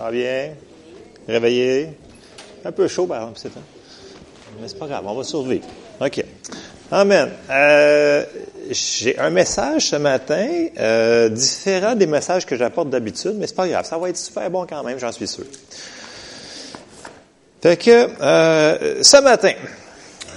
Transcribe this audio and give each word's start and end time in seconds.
Ça 0.00 0.04
va 0.06 0.12
bien? 0.12 0.54
Réveillé? 1.28 1.88
Un 2.64 2.72
peu 2.72 2.88
chaud, 2.88 3.06
par 3.06 3.18
exemple, 3.18 3.38
c'est 3.38 3.52
ça. 3.52 3.60
Mais 4.58 4.66
c'est 4.66 4.78
pas 4.78 4.86
grave, 4.86 5.04
on 5.06 5.12
va 5.12 5.24
survivre. 5.24 5.66
OK. 6.00 6.24
Amen. 6.90 7.28
Euh, 7.50 8.24
j'ai 8.70 9.18
un 9.18 9.28
message 9.28 9.90
ce 9.90 9.96
matin, 9.96 10.48
euh, 10.78 11.28
différent 11.28 11.94
des 11.96 12.06
messages 12.06 12.46
que 12.46 12.56
j'apporte 12.56 12.88
d'habitude, 12.88 13.34
mais 13.36 13.46
c'est 13.46 13.54
pas 13.54 13.68
grave. 13.68 13.84
Ça 13.84 13.98
va 13.98 14.08
être 14.08 14.16
super 14.16 14.48
bon 14.48 14.64
quand 14.66 14.82
même, 14.82 14.98
j'en 14.98 15.12
suis 15.12 15.28
sûr. 15.28 15.44
Fait 17.60 17.76
que, 17.76 18.08
euh, 18.22 19.02
ce 19.02 19.20
matin, 19.20 19.52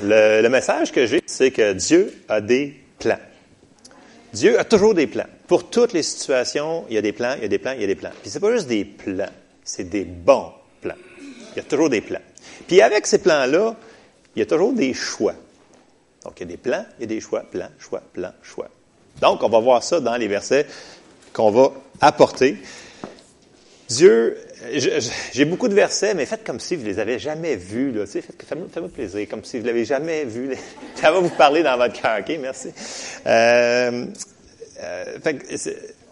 le, 0.04 0.41
le 0.41 0.50
message 0.50 0.91
que 0.91 1.05
j'ai, 1.05 1.21
c'est 1.25 1.52
que 1.52 1.71
Dieu 1.71 2.14
a 2.27 2.41
des 2.41 2.82
plans. 3.00 3.20
Dieu 4.34 4.59
a 4.59 4.66
toujours 4.66 4.93
des 4.93 5.07
plans. 5.07 5.27
Pour 5.48 5.70
toutes 5.70 5.93
les 5.93 6.04
situations, 6.04 6.84
il 6.89 6.95
y 6.95 6.98
a 6.98 7.02
des 7.02 7.14
plans, 7.14 7.36
il 7.38 7.43
y 7.43 7.45
a 7.45 7.48
des 7.48 7.59
plans, 7.59 7.71
il 7.71 7.80
y 7.80 7.86
a 7.86 7.88
des 7.88 7.95
plans. 7.95 8.11
Puis 8.21 8.30
c'est 8.30 8.41
pas 8.41 8.52
juste 8.52 8.68
des 8.68 8.84
plans, 8.84 9.30
c'est 9.64 9.89
des 9.89 10.05
bons 10.05 10.51
plans. 10.82 10.96
Il 11.19 11.57
y 11.57 11.60
a 11.60 11.64
toujours 11.64 11.89
des 11.89 12.01
plans. 12.01 12.21
Puis 12.68 12.82
avec 12.82 13.06
ces 13.06 13.19
plans-là, 13.19 13.75
il 14.36 14.39
y 14.39 14.42
a 14.42 14.46
toujours 14.46 14.74
des 14.74 14.93
choix. 14.93 15.36
Donc, 16.24 16.39
il 16.39 16.42
y 16.42 16.43
a 16.43 16.47
des 16.47 16.57
plans, 16.57 16.86
il 17.00 17.01
y 17.01 17.04
a 17.05 17.07
des 17.07 17.19
choix, 17.19 17.43
plans, 17.43 17.69
choix, 17.79 18.02
plans, 18.14 18.33
choix. 18.41 18.69
Donc, 19.21 19.43
on 19.43 19.50
va 19.50 19.60
voir 19.60 19.83
ça 19.83 20.00
dans 20.00 20.15
les 20.15 20.28
versets 20.28 20.65
qu'on 21.33 21.52
va 21.52 21.71
apporter. 22.02 22.57
Dieu, 23.89 24.38
j'ai 25.33 25.46
beaucoup 25.46 25.68
de 25.68 25.74
versets, 25.74 26.14
mais 26.14 26.25
faites 26.25 26.46
comme 26.46 26.60
si 26.60 26.75
vous 26.75 26.83
ne 26.83 26.88
les 26.88 27.00
avez 27.00 27.19
jamais 27.19 27.55
vus. 27.55 27.91
Là. 27.91 28.05
Faites-moi 28.05 28.89
plaisir, 28.89 29.27
comme 29.30 29.43
si 29.43 29.57
vous 29.57 29.64
ne 29.64 29.68
l'avez 29.68 29.86
jamais 29.86 30.24
vu. 30.25 30.55
Ça 30.96 31.11
va 31.11 31.19
vous 31.19 31.30
parler 31.30 31.64
dans 31.64 31.77
votre 31.77 32.02
cœur. 32.02 32.19
OK, 32.19 32.38
merci. 32.39 32.69
Euh, 33.27 34.05
euh, 34.81 35.05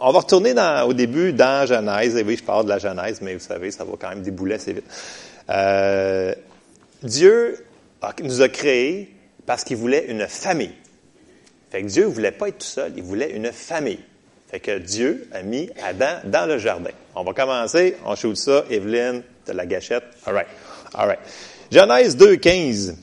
on 0.02 0.12
va 0.12 0.20
retourner 0.20 0.54
au 0.86 0.94
début 0.94 1.32
dans 1.32 1.66
Genèse. 1.66 2.16
Et 2.18 2.23
oui, 2.23 2.36
je 2.36 2.44
parle 2.44 2.66
de 2.66 2.70
la 2.70 2.80
Genèse, 2.80 3.22
mais 3.22 3.36
vous 3.36 3.40
savez, 3.40 3.72
ça 3.72 3.84
va 3.84 3.94
quand 4.00 4.10
même 4.10 4.24
débouler 4.24 4.55
assez 4.55 4.74
vite. 4.74 4.86
Euh, 5.50 6.34
Dieu 7.04 7.66
nous 8.24 8.41
a 8.41 8.49
créés 8.49 9.13
parce 9.46 9.63
qu'il 9.63 9.77
voulait 9.77 10.05
une 10.08 10.27
famille. 10.27 10.74
Fait 11.70 11.84
que 11.84 11.88
Dieu 11.88 12.05
ne 12.05 12.10
voulait 12.10 12.32
pas 12.32 12.49
être 12.49 12.58
tout 12.58 12.66
seul, 12.66 12.91
il 12.98 13.04
voulait 13.04 13.32
une 13.32 13.52
famille. 13.52 13.99
Fait 14.49 14.60
que 14.60 14.77
Dieu 14.80 15.30
a 15.32 15.43
mis 15.43 15.70
Adam 15.82 16.20
dans 16.26 16.46
le 16.46 16.58
jardin. 16.58 16.90
On 17.15 17.24
va 17.24 17.34
commencer, 17.34 17.96
on 18.05 18.15
shoot 18.15 18.36
ça, 18.36 18.65
Evelyne, 18.70 19.24
de 19.48 19.54
la 19.54 19.65
gâchette. 19.65 20.04
All 20.26 20.34
right. 20.34 20.48
All 20.93 21.08
right. 21.08 21.20
Genèse 21.71 22.18
2, 22.18 22.36
15. 22.36 22.98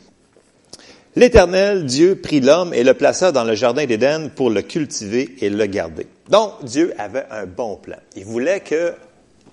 L'Éternel, 1.19 1.85
Dieu, 1.85 2.15
prit 2.15 2.39
l'homme 2.39 2.73
et 2.73 2.85
le 2.85 2.95
plaça 2.95 3.33
dans 3.33 3.43
le 3.43 3.57
jardin 3.57 3.87
d'Éden 3.87 4.31
pour 4.31 4.51
le 4.51 4.63
cultiver 4.63 5.35
et 5.41 5.51
le 5.51 5.67
garder. 5.67 6.07
Donc, 6.29 6.63
Dieu 6.63 6.95
avait 6.97 7.25
un 7.33 7.45
bon 7.45 7.75
plan. 7.75 7.97
Il 8.15 8.25
voulait 8.25 8.61
qu'il 8.61 8.95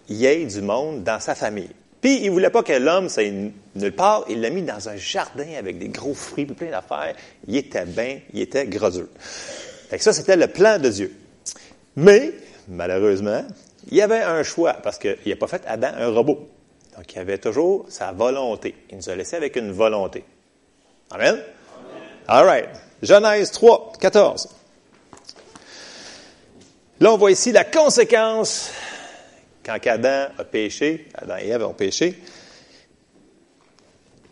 y 0.09 0.27
ait 0.27 0.45
du 0.45 0.61
monde 0.61 1.03
dans 1.03 1.19
sa 1.19 1.33
famille. 1.33 1.71
Puis, 2.01 2.19
il 2.21 2.29
voulait 2.29 2.51
pas 2.51 2.61
que 2.61 2.73
l'homme 2.73 3.09
soit 3.09 3.31
nulle 3.73 3.91
part. 3.93 4.25
Il 4.29 4.41
l'a 4.41 4.51
mis 4.51 4.61
dans 4.61 4.89
un 4.89 4.95
jardin 4.95 5.47
avec 5.57 5.79
des 5.79 5.87
gros 5.87 6.13
fruits, 6.13 6.45
plein 6.45 6.69
d'affaires. 6.69 7.15
Il 7.47 7.55
était 7.55 7.85
bien, 7.85 8.19
il 8.31 8.41
était 8.41 8.67
groseux. 8.67 9.09
Fait 9.89 9.97
ça, 9.97 10.13
c'était 10.13 10.37
le 10.37 10.45
plan 10.45 10.77
de 10.77 10.89
Dieu. 10.89 11.15
Mais, 11.95 12.31
malheureusement, 12.67 13.43
il 13.89 13.97
y 13.97 14.03
avait 14.03 14.21
un 14.21 14.43
choix 14.43 14.73
parce 14.73 14.99
qu'il 14.99 15.17
n'a 15.25 15.35
pas 15.35 15.47
fait 15.47 15.63
Adam 15.65 15.93
un 15.97 16.09
robot. 16.09 16.47
Donc, 16.95 17.11
il 17.11 17.17
avait 17.17 17.39
toujours 17.39 17.87
sa 17.89 18.11
volonté. 18.11 18.75
Il 18.91 18.97
nous 18.97 19.09
a 19.09 19.15
laissé 19.15 19.35
avec 19.35 19.55
une 19.55 19.71
volonté. 19.71 20.23
Amen? 21.09 21.41
All 22.27 22.45
right. 22.45 22.69
Genèse 23.03 23.51
3, 23.51 23.93
14. 23.99 24.49
Là, 26.99 27.13
on 27.13 27.17
voit 27.17 27.31
ici 27.31 27.51
la 27.51 27.63
conséquence 27.63 28.71
quand 29.63 29.77
Adam 29.85 30.27
a 30.37 30.43
péché, 30.43 31.07
Adam 31.15 31.35
et 31.37 31.49
Ève 31.49 31.63
ont 31.63 31.73
péché. 31.73 32.19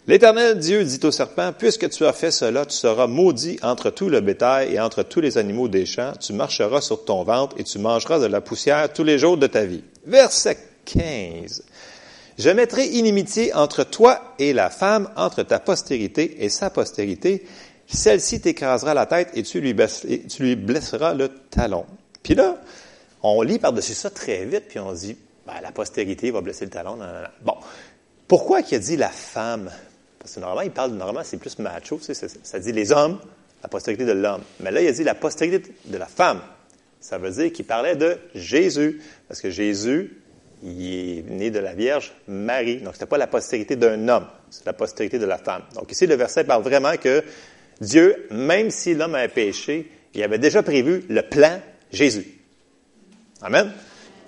L'Éternel 0.05 0.59
Dieu 0.59 0.83
dit 0.83 0.99
au 1.03 1.11
serpent, 1.11 1.53
Puisque 1.57 1.89
tu 1.89 2.05
as 2.05 2.13
fait 2.13 2.31
cela, 2.31 2.65
tu 2.65 2.75
seras 2.75 3.07
maudit 3.07 3.57
entre 3.61 3.89
tout 3.89 4.09
le 4.09 4.21
bétail 4.21 4.73
et 4.73 4.79
entre 4.79 5.03
tous 5.03 5.21
les 5.21 5.37
animaux 5.37 5.67
des 5.67 5.85
champs, 5.85 6.13
tu 6.19 6.33
marcheras 6.33 6.81
sur 6.81 7.05
ton 7.05 7.23
ventre 7.23 7.55
et 7.57 7.63
tu 7.63 7.79
mangeras 7.79 8.19
de 8.19 8.25
la 8.25 8.41
poussière 8.41 8.91
tous 8.91 9.03
les 9.03 9.17
jours 9.17 9.37
de 9.37 9.47
ta 9.47 9.65
vie. 9.65 9.83
Verset 10.05 10.57
15. 10.85 11.63
Je 12.37 12.49
mettrai 12.49 12.87
inimitié 12.87 13.53
entre 13.53 13.83
toi 13.83 14.35
et 14.39 14.53
la 14.53 14.69
femme, 14.69 15.09
entre 15.15 15.43
ta 15.43 15.59
postérité 15.59 16.43
et 16.43 16.49
sa 16.49 16.69
postérité. 16.69 17.45
Celle-ci 17.87 18.41
t'écrasera 18.41 18.93
la 18.93 19.05
tête 19.05 19.29
et 19.35 19.43
tu 19.43 19.61
lui, 19.61 19.73
blesseras 20.55 21.13
le 21.13 21.29
talon. 21.29 21.85
Puis 22.21 22.35
là, 22.35 22.57
on 23.21 23.41
lit 23.41 23.59
par-dessus 23.59 23.93
ça 23.93 24.09
très 24.09 24.45
vite, 24.45 24.65
puis 24.69 24.79
on 24.79 24.93
dit, 24.93 25.17
ben, 25.45 25.53
la 25.61 25.71
postérité 25.71 26.31
va 26.31 26.41
blesser 26.41 26.65
le 26.65 26.71
talon. 26.71 26.97
Bon, 27.43 27.55
pourquoi 28.27 28.61
il 28.61 28.75
a 28.75 28.79
dit 28.79 28.97
la 28.97 29.09
femme? 29.09 29.69
Parce 30.19 30.35
que 30.35 30.39
normalement, 30.39 30.61
il 30.61 30.71
parle, 30.71 30.91
normalement, 30.91 31.23
c'est 31.23 31.37
plus 31.37 31.59
macho, 31.59 31.97
tu 31.97 32.13
sais, 32.13 32.27
ça, 32.43 32.59
dit 32.59 32.71
les 32.71 32.93
hommes, 32.93 33.19
la 33.61 33.67
postérité 33.67 34.05
de 34.05 34.13
l'homme. 34.13 34.41
Mais 34.61 34.71
là, 34.71 34.81
il 34.81 34.87
a 34.87 34.91
dit 34.91 35.03
la 35.03 35.15
postérité 35.15 35.73
de 35.85 35.97
la 35.97 36.05
femme. 36.05 36.41
Ça 37.01 37.17
veut 37.17 37.31
dire 37.31 37.51
qu'il 37.51 37.65
parlait 37.65 37.97
de 37.97 38.17
Jésus, 38.33 39.01
parce 39.27 39.41
que 39.41 39.49
Jésus, 39.49 40.17
il 40.63 41.19
est 41.19 41.29
né 41.29 41.51
de 41.51 41.59
la 41.59 41.73
Vierge 41.73 42.13
Marie. 42.29 42.77
Donc, 42.77 42.93
ce 42.93 42.99
n'était 42.99 43.05
pas 43.05 43.17
la 43.17 43.27
postérité 43.27 43.75
d'un 43.75 44.07
homme, 44.07 44.27
c'est 44.49 44.65
la 44.65 44.71
postérité 44.71 45.19
de 45.19 45.25
la 45.25 45.37
femme. 45.37 45.63
Donc, 45.75 45.91
ici, 45.91 46.07
le 46.07 46.15
verset 46.15 46.45
parle 46.45 46.63
vraiment 46.63 46.95
que 46.95 47.21
Dieu, 47.83 48.27
même 48.31 48.71
si 48.71 48.93
l'homme 48.93 49.15
a 49.15 49.27
péché, 49.27 49.89
il 50.13 50.23
avait 50.23 50.37
déjà 50.37 50.63
prévu 50.63 51.03
le 51.09 51.21
plan 51.21 51.59
Jésus. 51.91 52.25
Amen. 53.41 53.71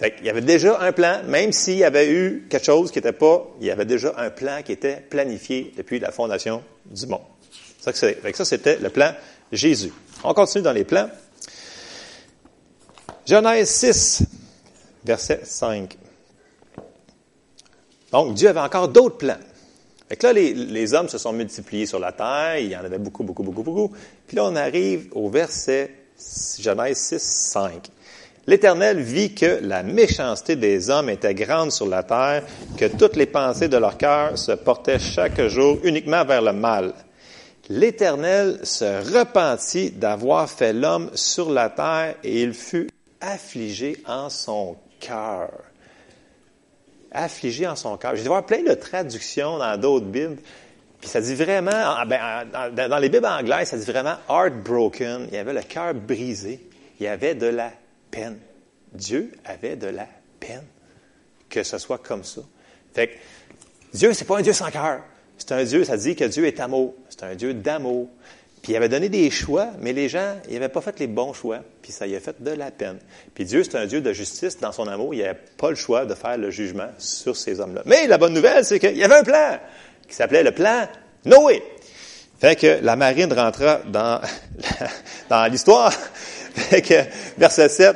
il 0.01 0.25
y 0.25 0.29
avait 0.29 0.41
déjà 0.41 0.79
un 0.81 0.91
plan, 0.91 1.23
même 1.25 1.51
s'il 1.51 1.77
y 1.77 1.83
avait 1.83 2.11
eu 2.11 2.47
quelque 2.49 2.65
chose 2.65 2.91
qui 2.91 2.97
n'était 2.97 3.13
pas, 3.13 3.47
il 3.61 3.67
y 3.67 3.71
avait 3.71 3.85
déjà 3.85 4.13
un 4.17 4.29
plan 4.29 4.61
qui 4.63 4.73
était 4.73 4.97
planifié 4.97 5.73
depuis 5.77 5.99
la 5.99 6.11
fondation 6.11 6.63
du 6.85 7.07
monde. 7.07 7.21
Ça, 7.79 7.93
ça 7.93 8.45
c'était 8.45 8.77
le 8.77 8.89
plan 8.89 9.13
Jésus. 9.51 9.93
On 10.23 10.33
continue 10.33 10.63
dans 10.63 10.73
les 10.73 10.83
plans. 10.83 11.09
Genèse 13.25 13.69
6, 13.69 14.23
verset 15.03 15.41
5. 15.43 15.97
Donc, 18.11 18.33
Dieu 18.33 18.49
avait 18.49 18.59
encore 18.59 18.87
d'autres 18.87 19.17
plans. 19.17 19.39
Fait 20.07 20.15
que 20.17 20.27
là, 20.27 20.33
les, 20.33 20.93
hommes 20.93 21.09
se 21.09 21.17
sont 21.17 21.33
multipliés 21.33 21.87
sur 21.87 21.99
la 21.99 22.11
terre, 22.11 22.59
il 22.59 22.69
y 22.69 22.75
en 22.75 22.83
avait 22.83 22.99
beaucoup, 22.99 23.23
beaucoup, 23.23 23.43
beaucoup, 23.43 23.63
beaucoup. 23.63 23.95
Puis 24.27 24.37
là, 24.37 24.45
on 24.45 24.55
arrive 24.55 25.07
au 25.13 25.29
verset 25.29 25.91
Genèse 26.59 26.97
6, 26.97 27.19
5. 27.19 27.89
L'Éternel 28.47 29.01
vit 29.01 29.33
que 29.33 29.59
la 29.63 29.81
méchanceté 29.81 30.55
des 30.55 30.91
hommes 30.91 31.09
était 31.09 31.33
grande 31.33 31.71
sur 31.71 31.87
la 31.87 32.03
terre, 32.03 32.43
que 32.77 32.85
toutes 32.85 33.15
les 33.15 33.25
pensées 33.25 33.67
de 33.67 33.77
leur 33.77 33.97
cœur 33.97 34.37
se 34.37 34.51
portaient 34.51 34.99
chaque 34.99 35.41
jour 35.47 35.79
uniquement 35.83 36.23
vers 36.23 36.43
le 36.43 36.53
mal. 36.53 36.93
L'Éternel 37.69 38.59
se 38.61 39.17
repentit 39.17 39.89
d'avoir 39.89 40.47
fait 40.47 40.73
l'homme 40.73 41.09
sur 41.15 41.49
la 41.49 41.71
terre 41.71 42.15
et 42.23 42.43
il 42.43 42.53
fut 42.53 42.91
affligé 43.19 43.97
en 44.05 44.29
son 44.29 44.75
cœur. 44.99 45.49
Affligé 47.15 47.65
en 47.65 47.75
son 47.75 47.97
cœur. 47.97 48.15
J'ai 48.15 48.23
voir 48.23 48.45
plein 48.45 48.61
de 48.61 48.73
traductions 48.73 49.57
dans 49.57 49.79
d'autres 49.79 50.05
Bibles. 50.05 50.37
Puis 50.99 51.09
ça 51.09 51.21
dit 51.21 51.35
vraiment, 51.35 52.05
ben, 52.05 52.45
dans 52.89 52.97
les 52.97 53.09
Bibles 53.09 53.25
anglaises, 53.25 53.69
ça 53.69 53.77
dit 53.77 53.85
vraiment 53.85 54.15
heartbroken. 54.29 55.27
Il 55.29 55.35
y 55.35 55.37
avait 55.37 55.53
le 55.53 55.63
cœur 55.63 55.93
brisé. 55.93 56.59
Il 56.99 57.07
avait 57.07 57.35
de 57.35 57.47
la 57.47 57.71
peine. 58.11 58.37
Dieu 58.93 59.31
avait 59.45 59.75
de 59.75 59.87
la 59.87 60.07
peine 60.39 60.65
que 61.55 61.63
ce 61.63 61.77
soit 61.77 61.99
comme 61.99 62.23
ça. 62.23 62.41
Fait 62.93 63.07
que 63.07 63.13
Dieu, 63.93 64.13
c'est 64.13 64.25
pas 64.25 64.39
un 64.39 64.41
Dieu 64.41 64.53
sans 64.53 64.69
cœur. 64.69 65.01
C'est 65.37 65.51
un 65.53 65.63
Dieu, 65.63 65.83
ça 65.83 65.97
dit 65.97 66.15
que 66.15 66.25
Dieu 66.25 66.45
est 66.45 66.59
amour. 66.59 66.95
C'est 67.09 67.23
un 67.23 67.35
Dieu 67.35 67.53
d'amour. 67.53 68.09
Puis 68.65 68.73
il 68.73 68.77
avait 68.77 68.89
donné 68.89 69.09
des 69.09 69.29
choix, 69.29 69.67
mais 69.79 69.93
les 69.93 70.09
gens, 70.09 70.37
ils 70.49 70.55
n'avaient 70.55 70.69
pas 70.69 70.81
fait 70.81 70.99
les 70.99 71.05
bons 71.05 71.33
choix, 71.33 71.59
puis 71.83 71.91
ça 71.91 72.07
y 72.07 72.15
a 72.15 72.19
fait 72.19 72.41
de 72.41 72.49
la 72.49 72.71
peine. 72.71 72.97
Puis 73.35 73.45
Dieu, 73.45 73.63
c'est 73.63 73.77
un 73.77 73.85
Dieu 73.85 74.01
de 74.01 74.11
justice 74.11 74.59
dans 74.59 74.71
son 74.71 74.87
amour. 74.87 75.13
Il 75.13 75.21
n'avait 75.21 75.37
pas 75.55 75.69
le 75.69 75.75
choix 75.75 76.07
de 76.07 76.15
faire 76.15 76.35
le 76.39 76.49
jugement 76.49 76.87
sur 76.97 77.37
ces 77.37 77.59
hommes-là. 77.59 77.83
Mais 77.85 78.07
la 78.07 78.17
bonne 78.17 78.33
nouvelle, 78.33 78.65
c'est 78.65 78.79
qu'il 78.79 78.97
y 78.97 79.03
avait 79.03 79.17
un 79.17 79.23
plan 79.23 79.59
qui 80.07 80.15
s'appelait 80.15 80.41
le 80.41 80.51
plan 80.51 80.87
Noé. 81.25 81.61
Fait 82.39 82.55
que 82.55 82.79
la 82.81 82.95
marine 82.95 83.31
rentra 83.31 83.81
dans, 83.85 84.19
dans 85.29 85.45
l'histoire 85.45 85.93
verset 87.37 87.69
7. 87.69 87.95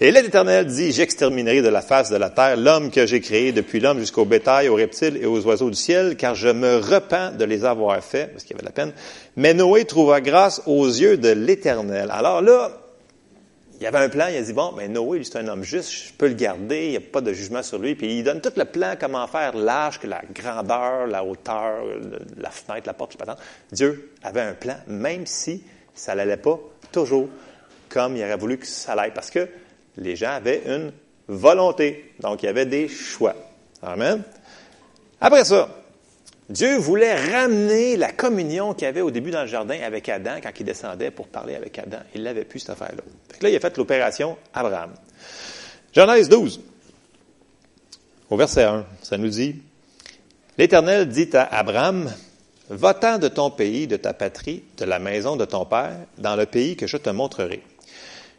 Et 0.00 0.10
l'Éternel 0.10 0.66
dit, 0.66 0.90
j'exterminerai 0.90 1.62
de 1.62 1.68
la 1.68 1.80
face 1.80 2.10
de 2.10 2.16
la 2.16 2.28
terre 2.28 2.56
l'homme 2.56 2.90
que 2.90 3.06
j'ai 3.06 3.20
créé, 3.20 3.52
depuis 3.52 3.78
l'homme 3.78 4.00
jusqu'au 4.00 4.24
bétail, 4.24 4.68
aux 4.68 4.74
reptiles 4.74 5.16
et 5.18 5.26
aux 5.26 5.40
oiseaux 5.46 5.70
du 5.70 5.76
ciel, 5.76 6.16
car 6.16 6.34
je 6.34 6.48
me 6.48 6.78
repens 6.78 7.30
de 7.30 7.44
les 7.44 7.64
avoir 7.64 8.02
faits, 8.02 8.32
parce 8.32 8.42
qu'il 8.42 8.56
y 8.56 8.58
avait 8.58 8.66
la 8.66 8.72
peine. 8.72 8.92
Mais 9.36 9.54
Noé 9.54 9.84
trouva 9.84 10.20
grâce 10.20 10.62
aux 10.66 10.86
yeux 10.86 11.16
de 11.16 11.28
l'Éternel. 11.28 12.08
Alors 12.10 12.42
là, 12.42 12.72
il 13.76 13.84
y 13.84 13.86
avait 13.86 13.98
un 13.98 14.08
plan, 14.08 14.26
il 14.28 14.36
a 14.36 14.42
dit, 14.42 14.52
bon, 14.52 14.72
mais 14.76 14.88
Noé, 14.88 15.18
lui, 15.18 15.24
c'est 15.24 15.38
un 15.38 15.46
homme 15.46 15.62
juste, 15.62 15.92
je 15.92 16.12
peux 16.12 16.26
le 16.26 16.34
garder, 16.34 16.86
il 16.86 16.90
n'y 16.90 16.96
a 16.96 17.00
pas 17.00 17.20
de 17.20 17.32
jugement 17.32 17.62
sur 17.62 17.78
lui. 17.78 17.94
Puis 17.94 18.18
il 18.18 18.24
donne 18.24 18.40
tout 18.40 18.52
le 18.56 18.64
plan, 18.64 18.94
comment 18.98 19.28
faire 19.28 19.56
l'âge, 19.56 20.00
la 20.02 20.22
grandeur, 20.34 21.06
la 21.06 21.22
hauteur, 21.22 21.84
la 22.36 22.50
fenêtre, 22.50 22.88
la 22.88 22.94
porte, 22.94 23.12
je 23.12 23.18
sais 23.18 23.24
pas 23.24 23.36
Dieu 23.70 24.10
avait 24.24 24.40
un 24.40 24.54
plan, 24.54 24.76
même 24.88 25.24
si 25.24 25.62
ça 25.94 26.16
n'allait 26.16 26.36
pas 26.36 26.58
toujours 26.90 27.28
comme 27.88 28.16
il 28.16 28.24
aurait 28.24 28.36
voulu 28.36 28.58
que 28.58 28.66
ça 28.66 28.94
aille, 28.94 29.12
parce 29.14 29.30
que 29.30 29.48
les 29.96 30.16
gens 30.16 30.30
avaient 30.30 30.62
une 30.66 30.92
volonté, 31.28 32.12
donc 32.20 32.42
il 32.42 32.46
y 32.46 32.48
avait 32.48 32.66
des 32.66 32.88
choix. 32.88 33.34
Amen. 33.82 34.22
Après 35.20 35.44
ça, 35.44 35.68
Dieu 36.48 36.76
voulait 36.76 37.14
ramener 37.32 37.96
la 37.96 38.12
communion 38.12 38.74
qu'il 38.74 38.84
y 38.84 38.88
avait 38.88 39.00
au 39.00 39.10
début 39.10 39.30
dans 39.30 39.42
le 39.42 39.48
jardin 39.48 39.80
avec 39.82 40.08
Adam 40.08 40.36
quand 40.42 40.50
il 40.58 40.66
descendait 40.66 41.10
pour 41.10 41.28
parler 41.28 41.54
avec 41.54 41.78
Adam. 41.78 42.00
Il 42.14 42.22
l'avait 42.22 42.44
pu, 42.44 42.58
cette 42.58 42.70
affaire-là. 42.70 43.02
là, 43.40 43.48
il 43.48 43.56
a 43.56 43.60
fait 43.60 43.76
l'opération 43.76 44.36
Abraham. 44.52 44.90
Genèse 45.92 46.28
12, 46.28 46.60
au 48.30 48.36
verset 48.36 48.64
1, 48.64 48.84
ça 49.02 49.16
nous 49.16 49.28
dit, 49.28 49.56
L'Éternel 50.58 51.08
dit 51.08 51.30
à 51.34 51.44
Abraham, 51.56 52.12
Va-t'en 52.70 53.18
de 53.18 53.28
ton 53.28 53.50
pays, 53.50 53.86
de 53.86 53.96
ta 53.96 54.14
patrie, 54.14 54.62
de 54.78 54.84
la 54.84 54.98
maison 54.98 55.36
de 55.36 55.44
ton 55.44 55.66
père, 55.66 55.96
dans 56.16 56.34
le 56.34 56.46
pays 56.46 56.76
que 56.76 56.86
je 56.86 56.96
te 56.96 57.10
montrerai. 57.10 57.62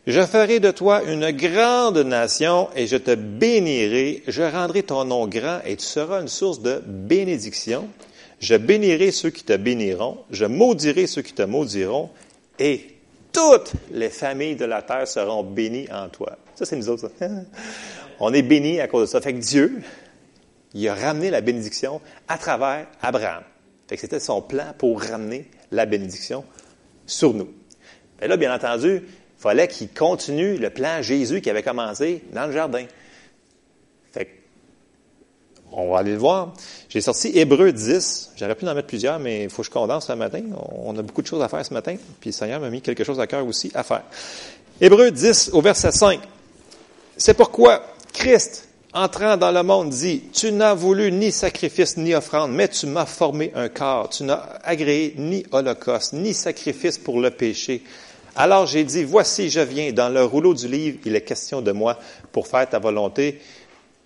Je 0.08 0.22
ferai 0.22 0.60
de 0.60 0.70
toi 0.70 1.02
une 1.04 1.32
grande 1.32 1.98
nation 1.98 2.70
et 2.76 2.86
je 2.86 2.96
te 2.98 3.16
bénirai. 3.16 4.22
Je 4.28 4.44
rendrai 4.44 4.84
ton 4.84 5.04
nom 5.04 5.28
grand 5.28 5.62
et 5.66 5.76
tu 5.78 5.86
seras 5.86 6.22
une 6.22 6.28
source 6.28 6.62
de 6.62 6.80
bénédiction. 6.86 7.88
Je 8.40 8.56
bénirai 8.56 9.12
ceux 9.12 9.32
qui 9.32 9.44
te 9.44 9.58
béniront. 9.58 10.20
Je 10.30 10.46
maudirai 10.46 11.08
ceux 11.08 11.24
qui 11.24 11.34
te 11.34 11.42
maudiront. 11.42 12.12
Et 12.60 12.86
toutes 13.32 13.74
les 13.92 14.10
familles 14.10 14.56
de 14.56 14.66
la 14.66 14.84
terre 14.84 15.08
seront 15.08 15.44
bénies 15.44 15.88
en 15.92 16.08
toi. 16.10 16.38
Ça, 16.54 16.66
c'est 16.66 16.76
nous 16.76 16.90
autres. 16.90 17.12
On 18.20 18.32
est 18.32 18.44
bénis 18.44 18.80
à 18.80 18.88
cause 18.88 19.08
de 19.08 19.12
ça. 19.12 19.22
Fait 19.22 19.34
que 19.34 19.40
Dieu, 19.40 19.82
il 20.76 20.88
a 20.88 20.94
ramené 20.94 21.32
la 21.32 21.42
bénédiction 21.42 22.00
à 22.28 22.38
travers 22.38 22.86
Abraham. 23.02 23.44
Fait 23.88 23.96
que 23.96 24.02
c'était 24.02 24.20
son 24.20 24.44
plan 24.44 24.74
pour 24.78 25.02
ramener 25.02 25.50
la 25.72 25.88
bénédiction 25.88 26.46
sur 27.08 27.34
nous. 27.34 27.50
Et 28.22 28.28
là, 28.28 28.38
bien 28.38 28.54
entendu, 28.54 29.02
fallait 29.38 29.68
qu'il 29.68 29.90
continue 29.90 30.58
le 30.58 30.70
plan 30.70 31.02
Jésus 31.02 31.42
qui 31.42 31.50
avait 31.50 31.64
commencé 31.64 32.24
dans 32.34 32.48
le 32.48 32.54
jardin. 32.54 32.86
Fait 34.12 34.30
on 35.72 35.92
va 35.92 36.00
aller 36.00 36.12
le 36.12 36.18
voir. 36.18 36.54
J'ai 36.90 37.02
sorti 37.02 37.32
Hébreu 37.34 37.72
10. 37.72 38.32
J'aurais 38.38 38.56
pu 38.56 38.68
en 38.68 38.74
mettre 38.74 38.88
plusieurs, 38.88 39.20
mais 39.20 39.44
il 39.44 39.50
faut 39.50 39.62
que 39.62 39.68
je 39.68 39.72
condense 39.72 40.08
ce 40.08 40.14
matin. 40.14 40.42
On 40.78 40.98
a 40.98 41.02
beaucoup 41.02 41.22
de 41.22 41.28
choses 41.28 41.42
à 41.42 41.50
faire 41.50 41.66
ce 41.66 41.74
matin. 41.74 41.96
Puis 42.22 42.30
le 42.30 42.34
Seigneur 42.34 42.60
m'a 42.60 42.70
mis 42.70 42.82
quelque 42.82 43.04
chose 43.04 43.20
à 43.20 43.28
cœur 43.28 43.46
aussi 43.46 43.72
à 43.74 43.84
faire. 43.84 44.04
Hébreu 44.80 45.12
10 45.12 45.52
au 45.54 45.62
verset 45.62 45.92
5. 45.92 46.20
C'est 47.18 47.34
pourquoi 47.34 47.84
Christ, 48.14 48.68
entrant 48.94 49.38
dans 49.38 49.52
le 49.52 49.64
monde, 49.64 49.90
dit, 49.90 50.24
Tu 50.34 50.52
n'as 50.52 50.74
voulu 50.74 51.12
ni 51.12 51.32
sacrifice 51.32 51.98
ni 51.98 52.14
offrande, 52.14 52.52
mais 52.52 52.68
tu 52.68 52.86
m'as 52.88 53.06
formé 53.06 53.52
un 53.56 53.70
corps. 53.70 54.10
Tu 54.10 54.24
n'as 54.24 54.60
agréé 54.64 55.16
ni 55.18 55.46
holocauste, 55.52 56.14
ni 56.14 56.34
sacrifice 56.34 56.98
pour 56.98 57.20
le 57.20 57.32
péché. 57.32 57.84
Alors 58.36 58.66
j'ai 58.66 58.84
dit, 58.84 59.04
voici, 59.04 59.50
je 59.50 59.62
viens. 59.62 59.94
Dans 59.94 60.10
le 60.10 60.24
rouleau 60.24 60.54
du 60.54 60.68
livre, 60.68 61.00
il 61.06 61.16
est 61.16 61.22
question 61.22 61.62
de 61.62 61.72
moi 61.72 61.98
pour 62.32 62.48
faire 62.48 62.68
ta 62.68 62.80
volonté, 62.80 63.40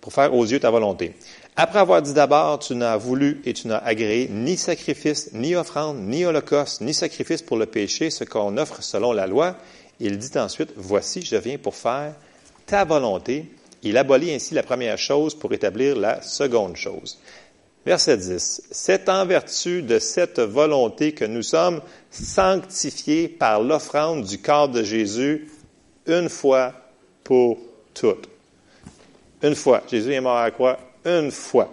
pour 0.00 0.12
faire 0.12 0.32
aux 0.34 0.44
yeux 0.44 0.60
ta 0.60 0.70
volonté. 0.70 1.14
Après 1.56 1.80
avoir 1.80 2.00
dit 2.00 2.14
d'abord, 2.14 2.60
tu 2.60 2.74
n'as 2.74 2.96
voulu 2.96 3.42
et 3.44 3.52
tu 3.52 3.66
n'as 3.66 3.78
agréé 3.78 4.28
ni 4.30 4.56
sacrifice, 4.56 5.30
ni 5.32 5.56
offrande, 5.56 5.98
ni 5.98 6.24
holocauste, 6.24 6.80
ni 6.80 6.94
sacrifice 6.94 7.42
pour 7.42 7.56
le 7.56 7.66
péché, 7.66 8.10
ce 8.10 8.24
qu'on 8.24 8.56
offre 8.56 8.82
selon 8.82 9.12
la 9.12 9.26
loi, 9.26 9.56
il 9.98 10.16
dit 10.16 10.38
ensuite, 10.38 10.72
voici, 10.76 11.22
je 11.22 11.36
viens 11.36 11.58
pour 11.58 11.74
faire 11.74 12.14
ta 12.66 12.84
volonté. 12.84 13.46
Il 13.82 13.96
abolit 13.96 14.32
ainsi 14.32 14.54
la 14.54 14.62
première 14.62 14.96
chose 14.96 15.34
pour 15.34 15.52
établir 15.52 15.96
la 15.96 16.22
seconde 16.22 16.76
chose. 16.76 17.18
Verset 17.86 18.18
10. 18.18 18.62
C'est 18.70 19.08
en 19.08 19.24
vertu 19.24 19.82
de 19.82 19.98
cette 19.98 20.38
volonté 20.38 21.12
que 21.12 21.24
nous 21.24 21.42
sommes 21.42 21.80
sanctifiés 22.10 23.28
par 23.28 23.62
l'offrande 23.62 24.24
du 24.24 24.38
corps 24.38 24.68
de 24.68 24.82
Jésus 24.82 25.48
une 26.06 26.28
fois 26.28 26.74
pour 27.24 27.58
toutes. 27.94 28.28
Une 29.42 29.54
fois. 29.54 29.82
Jésus 29.90 30.12
est 30.12 30.20
mort 30.20 30.36
à 30.36 30.44
la 30.44 30.50
croix 30.50 30.78
une 31.06 31.30
fois. 31.30 31.72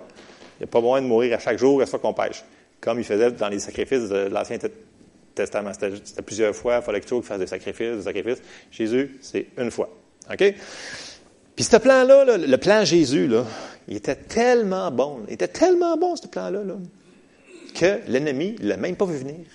Il 0.55 0.63
n'y 0.63 0.63
a 0.63 0.67
pas 0.67 0.79
besoin 0.79 1.01
de 1.01 1.07
mourir 1.07 1.35
à 1.35 1.39
chaque 1.39 1.59
jour, 1.59 1.81
à 1.81 1.85
chaque 1.85 1.91
fois 1.91 1.99
qu'on 1.99 2.13
pêche. 2.13 2.43
Comme 2.79 2.99
il 2.99 3.03
faisait 3.03 3.31
dans 3.31 3.49
les 3.49 3.59
sacrifices 3.59 4.07
de 4.07 4.29
l'Ancien 4.29 4.57
Testament. 5.35 5.71
C'était 5.73 6.21
plusieurs 6.21 6.55
fois, 6.55 6.77
il 6.77 6.83
fallait 6.83 7.01
que 7.01 7.05
tu 7.05 7.21
fasses 7.21 7.39
des 7.39 7.47
sacrifices, 7.47 7.97
des 7.97 8.03
sacrifices. 8.03 8.41
Jésus, 8.71 9.17
c'est 9.21 9.47
une 9.57 9.71
fois. 9.71 9.89
OK? 10.31 10.53
Puis 11.55 11.65
ce 11.65 11.77
plan-là, 11.77 12.37
le 12.37 12.57
plan 12.57 12.85
Jésus, 12.85 13.27
là, 13.27 13.43
il 13.87 13.97
était 13.97 14.15
tellement 14.15 14.91
bon, 14.91 15.21
il 15.27 15.33
était 15.33 15.47
tellement 15.47 15.97
bon 15.97 16.15
ce 16.15 16.27
plan-là, 16.27 16.61
que 17.73 17.99
l'ennemi 18.07 18.55
ne 18.59 18.67
l'a 18.67 18.77
même 18.77 18.95
pas 18.95 19.05
vu 19.05 19.17
venir. 19.17 19.45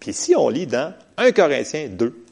Puis 0.00 0.12
si 0.12 0.34
on 0.34 0.48
lit 0.48 0.66
dans 0.66 0.94
1 1.16 1.32
Corinthiens 1.32 1.88
2, 1.88 2.24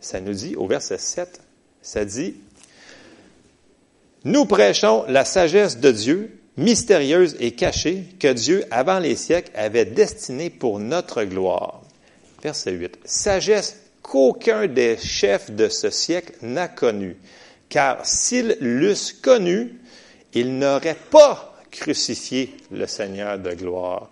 ça 0.00 0.20
nous 0.20 0.32
dit 0.32 0.56
au 0.56 0.66
verset 0.66 0.98
7, 0.98 1.40
ça 1.82 2.04
dit, 2.04 2.34
Nous 4.24 4.44
prêchons 4.44 5.04
la 5.08 5.24
sagesse 5.24 5.78
de 5.78 5.90
Dieu, 5.90 6.40
mystérieuse 6.56 7.36
et 7.38 7.52
cachée, 7.52 8.04
que 8.18 8.32
Dieu, 8.32 8.64
avant 8.70 8.98
les 8.98 9.16
siècles, 9.16 9.52
avait 9.54 9.84
destinée 9.84 10.50
pour 10.50 10.78
notre 10.78 11.24
gloire. 11.24 11.82
Verset 12.42 12.72
8. 12.72 12.98
Sagesse 13.04 13.76
qu'aucun 14.02 14.66
des 14.66 14.96
chefs 14.96 15.50
de 15.50 15.68
ce 15.68 15.90
siècle 15.90 16.34
n'a 16.42 16.68
connue. 16.68 17.16
Car 17.70 18.04
s'ils 18.04 18.58
l'eussent 18.60 19.14
connu, 19.14 19.80
ils 20.34 20.58
n'auraient 20.58 20.96
pas 21.10 21.54
crucifié 21.70 22.54
le 22.70 22.86
Seigneur 22.86 23.38
de 23.38 23.52
gloire. 23.52 24.10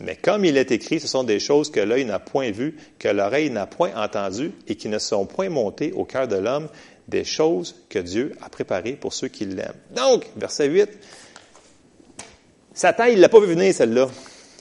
Mais 0.00 0.16
comme 0.16 0.44
il 0.44 0.56
est 0.56 0.72
écrit, 0.72 0.98
ce 0.98 1.06
sont 1.06 1.22
des 1.22 1.38
choses 1.38 1.70
que 1.70 1.80
l'œil 1.80 2.04
n'a 2.04 2.18
point 2.18 2.50
vues, 2.50 2.76
que 2.98 3.08
l'oreille 3.08 3.50
n'a 3.50 3.66
point 3.66 3.94
entendues 3.94 4.52
et 4.66 4.74
qui 4.74 4.88
ne 4.88 4.98
sont 4.98 5.26
point 5.26 5.50
montées 5.50 5.92
au 5.92 6.04
cœur 6.04 6.26
de 6.26 6.36
l'homme, 6.36 6.68
des 7.06 7.24
choses 7.24 7.76
que 7.88 7.98
Dieu 7.98 8.32
a 8.42 8.48
préparées 8.48 8.94
pour 8.94 9.12
ceux 9.12 9.28
qui 9.28 9.44
l'aiment. 9.44 9.74
Donc, 9.94 10.26
verset 10.36 10.66
8, 10.66 10.88
Satan, 12.72 13.04
il 13.04 13.20
l'a 13.20 13.28
pas 13.28 13.38
vu 13.38 13.46
venir, 13.46 13.72
celle-là. 13.72 14.08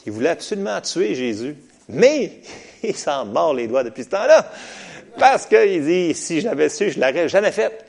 Il 0.06 0.12
voulait 0.12 0.30
absolument 0.30 0.80
tuer 0.82 1.16
Jésus. 1.16 1.56
Mais 1.90 2.42
il 2.84 2.96
s'en 2.96 3.26
mord 3.26 3.54
les 3.54 3.68
doigts 3.68 3.84
depuis 3.84 4.04
ce 4.04 4.10
temps-là. 4.10 4.52
Parce 5.18 5.46
qu'il 5.46 5.86
dit, 5.86 6.14
si 6.14 6.42
j'avais 6.42 6.70
su, 6.70 6.92
je 6.92 7.00
l'aurais 7.00 7.30
jamais 7.30 7.52
fait. 7.52 7.86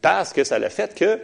Parce 0.00 0.32
que 0.32 0.44
ça 0.44 0.58
le 0.58 0.68
fait 0.68 0.94
que 0.94 1.18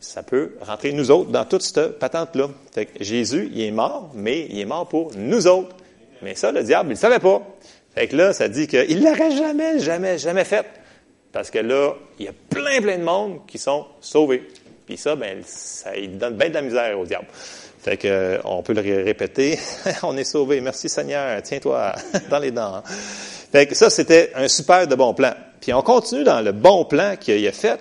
ça 0.00 0.22
peut 0.22 0.52
rentrer 0.60 0.92
nous 0.92 1.10
autres 1.10 1.30
dans 1.30 1.44
toute 1.44 1.62
cette 1.62 1.98
patente-là. 1.98 2.48
Fait 2.72 2.86
que 2.86 3.02
Jésus, 3.02 3.50
il 3.52 3.62
est 3.62 3.70
mort, 3.70 4.10
mais 4.14 4.46
il 4.50 4.60
est 4.60 4.64
mort 4.66 4.86
pour 4.86 5.12
nous 5.16 5.46
autres. 5.46 5.74
Mais 6.22 6.34
ça, 6.34 6.52
le 6.52 6.62
diable, 6.62 6.90
il 6.90 6.92
ne 6.92 6.98
savait 6.98 7.18
pas. 7.18 7.42
Fait 7.94 8.08
que 8.08 8.16
là, 8.16 8.32
ça 8.32 8.48
dit 8.48 8.66
qu'il 8.66 9.00
ne 9.00 9.04
l'aurait 9.04 9.36
jamais, 9.36 9.78
jamais, 9.78 10.18
jamais 10.18 10.44
fait. 10.44 10.66
Parce 11.32 11.50
que 11.50 11.58
là, 11.58 11.94
il 12.18 12.26
y 12.26 12.28
a 12.28 12.32
plein, 12.48 12.80
plein 12.80 12.98
de 12.98 13.02
monde 13.02 13.40
qui 13.46 13.58
sont 13.58 13.86
sauvés. 14.00 14.46
Puis 14.86 14.96
ça, 14.96 15.16
ben, 15.16 15.42
ça 15.44 15.96
il 15.96 16.18
donne 16.18 16.36
bien 16.36 16.48
de 16.48 16.54
la 16.54 16.62
misère 16.62 16.98
au 16.98 17.06
diable. 17.06 17.26
Fait 17.84 17.96
que, 17.96 18.08
euh, 18.08 18.38
on 18.44 18.62
peut 18.62 18.72
le 18.72 18.80
répéter. 18.80 19.58
on 20.02 20.16
est 20.16 20.24
sauvés. 20.24 20.60
Merci 20.60 20.88
Seigneur. 20.88 21.42
Tiens-toi 21.42 21.94
dans 22.30 22.38
les 22.38 22.50
dents. 22.50 22.76
Hein. 22.76 22.82
Fait 23.52 23.66
que 23.66 23.74
ça, 23.74 23.90
c'était 23.90 24.32
un 24.34 24.48
super 24.48 24.86
de 24.86 24.94
bon 24.94 25.14
plan. 25.14 25.34
Puis 25.64 25.72
on 25.72 25.80
continue 25.80 26.24
dans 26.24 26.42
le 26.42 26.52
bon 26.52 26.84
plan 26.84 27.16
qu'il 27.18 27.48
a 27.48 27.52
fait. 27.52 27.80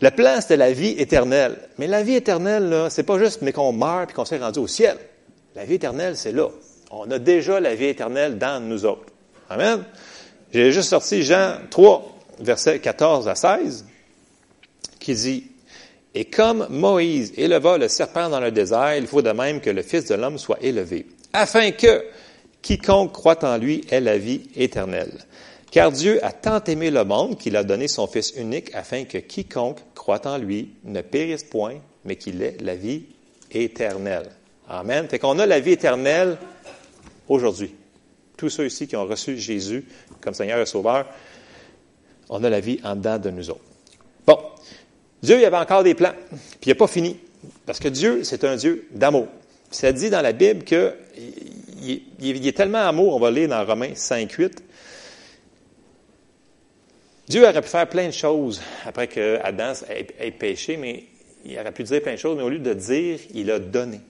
Le 0.00 0.10
plan, 0.10 0.40
c'était 0.40 0.56
la 0.56 0.72
vie 0.72 0.96
éternelle. 0.98 1.56
Mais 1.78 1.86
la 1.86 2.02
vie 2.02 2.16
éternelle, 2.16 2.68
là, 2.68 2.90
c'est 2.90 3.04
pas 3.04 3.20
juste 3.20 3.40
mais 3.42 3.52
qu'on 3.52 3.70
meurt 3.70 4.06
puis 4.06 4.16
qu'on 4.16 4.24
s'est 4.24 4.38
rendu 4.38 4.58
au 4.58 4.66
ciel. 4.66 4.96
La 5.54 5.64
vie 5.64 5.74
éternelle, 5.74 6.16
c'est 6.16 6.32
là. 6.32 6.48
On 6.90 7.08
a 7.12 7.20
déjà 7.20 7.60
la 7.60 7.76
vie 7.76 7.84
éternelle 7.84 8.36
dans 8.36 8.60
nous 8.60 8.84
autres. 8.84 9.06
Amen. 9.48 9.84
J'ai 10.52 10.72
juste 10.72 10.88
sorti 10.88 11.22
Jean 11.22 11.58
3, 11.70 12.18
versets 12.40 12.80
14 12.80 13.28
à 13.28 13.36
16, 13.36 13.84
qui 14.98 15.14
dit, 15.14 15.44
Et 16.16 16.24
comme 16.24 16.66
Moïse 16.68 17.32
éleva 17.36 17.78
le 17.78 17.86
serpent 17.86 18.28
dans 18.28 18.40
le 18.40 18.50
désert, 18.50 18.96
il 18.96 19.06
faut 19.06 19.22
de 19.22 19.30
même 19.30 19.60
que 19.60 19.70
le 19.70 19.82
Fils 19.82 20.06
de 20.06 20.16
l'homme 20.16 20.36
soit 20.36 20.58
élevé, 20.62 21.06
afin 21.32 21.70
que 21.70 22.02
quiconque 22.60 23.12
croit 23.12 23.44
en 23.44 23.56
lui 23.56 23.84
ait 23.88 24.00
la 24.00 24.18
vie 24.18 24.48
éternelle. 24.56 25.12
Car 25.70 25.92
Dieu 25.92 26.24
a 26.24 26.32
tant 26.32 26.62
aimé 26.64 26.90
le 26.90 27.04
monde 27.04 27.38
qu'il 27.38 27.56
a 27.56 27.64
donné 27.64 27.88
son 27.88 28.06
Fils 28.06 28.32
unique 28.36 28.74
afin 28.74 29.04
que 29.04 29.18
quiconque 29.18 29.80
croit 29.94 30.26
en 30.26 30.38
lui 30.38 30.70
ne 30.84 31.00
périsse 31.00 31.44
point, 31.44 31.76
mais 32.04 32.16
qu'il 32.16 32.42
ait 32.42 32.56
la 32.60 32.76
vie 32.76 33.04
éternelle. 33.50 34.30
Amen. 34.68 35.08
Fait 35.08 35.18
qu'on 35.18 35.38
a 35.38 35.46
la 35.46 35.60
vie 35.60 35.72
éternelle 35.72 36.36
aujourd'hui. 37.28 37.74
Tous 38.36 38.48
ceux 38.48 38.66
ici 38.66 38.86
qui 38.86 38.96
ont 38.96 39.06
reçu 39.06 39.38
Jésus 39.38 39.86
comme 40.20 40.34
Seigneur 40.34 40.60
et 40.60 40.66
Sauveur, 40.66 41.06
on 42.28 42.42
a 42.44 42.50
la 42.50 42.60
vie 42.60 42.80
en 42.84 42.96
dedans 42.96 43.18
de 43.18 43.30
nous 43.30 43.50
autres. 43.50 43.60
Bon. 44.26 44.38
Dieu, 45.22 45.38
il 45.38 45.44
avait 45.44 45.56
encore 45.56 45.82
des 45.82 45.94
plans, 45.94 46.12
puis 46.60 46.66
il 46.66 46.68
n'a 46.70 46.74
pas 46.74 46.86
fini. 46.86 47.18
Parce 47.64 47.78
que 47.78 47.88
Dieu, 47.88 48.24
c'est 48.24 48.44
un 48.44 48.56
Dieu 48.56 48.86
d'amour. 48.92 49.28
Ça 49.70 49.92
dit 49.92 50.10
dans 50.10 50.20
la 50.20 50.32
Bible 50.32 50.64
qu'il 50.64 50.92
il, 52.20 52.46
est 52.46 52.56
tellement 52.56 52.86
amour, 52.86 53.14
on 53.14 53.20
va 53.20 53.30
lire 53.30 53.48
dans 53.48 53.64
Romains 53.64 53.94
5, 53.94 54.30
8, 54.30 54.62
Dieu 57.28 57.42
aurait 57.42 57.60
pu 57.60 57.68
faire 57.68 57.88
plein 57.88 58.06
de 58.06 58.12
choses 58.12 58.62
après 58.84 59.08
que 59.08 59.38
Adam 59.42 59.72
ait, 59.88 60.30
péché, 60.30 60.76
mais 60.76 61.04
il 61.44 61.58
aurait 61.58 61.72
pu 61.72 61.82
dire 61.82 62.00
plein 62.00 62.12
de 62.12 62.18
choses, 62.18 62.36
mais 62.36 62.44
au 62.44 62.48
lieu 62.48 62.60
de 62.60 62.72
dire, 62.72 63.18
il 63.34 63.50
a 63.50 63.58
donné. 63.58 64.00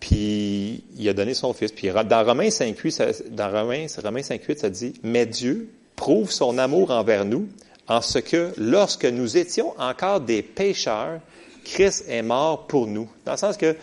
Puis 0.00 0.82
il 0.96 1.08
a 1.08 1.12
donné 1.12 1.34
son 1.34 1.52
fils. 1.52 1.70
Puis 1.70 1.88
dans 1.88 2.24
Romains 2.24 2.48
5.8, 2.48 2.90
ça, 2.90 3.04
Romains, 3.48 3.86
Romains 4.02 4.20
5.8, 4.20 4.58
ça 4.58 4.70
dit, 4.70 4.94
mais 5.04 5.26
Dieu 5.26 5.70
prouve 5.94 6.32
son 6.32 6.58
amour 6.58 6.90
envers 6.90 7.24
nous 7.24 7.48
en 7.86 8.00
ce 8.00 8.18
que 8.18 8.52
lorsque 8.56 9.04
nous 9.04 9.36
étions 9.36 9.78
encore 9.78 10.20
des 10.20 10.42
pécheurs, 10.42 11.20
Christ 11.64 12.06
est 12.08 12.22
mort 12.22 12.66
pour 12.66 12.88
nous. 12.88 13.08
Dans 13.24 13.32
le 13.32 13.38
sens 13.38 13.56
que, 13.56 13.76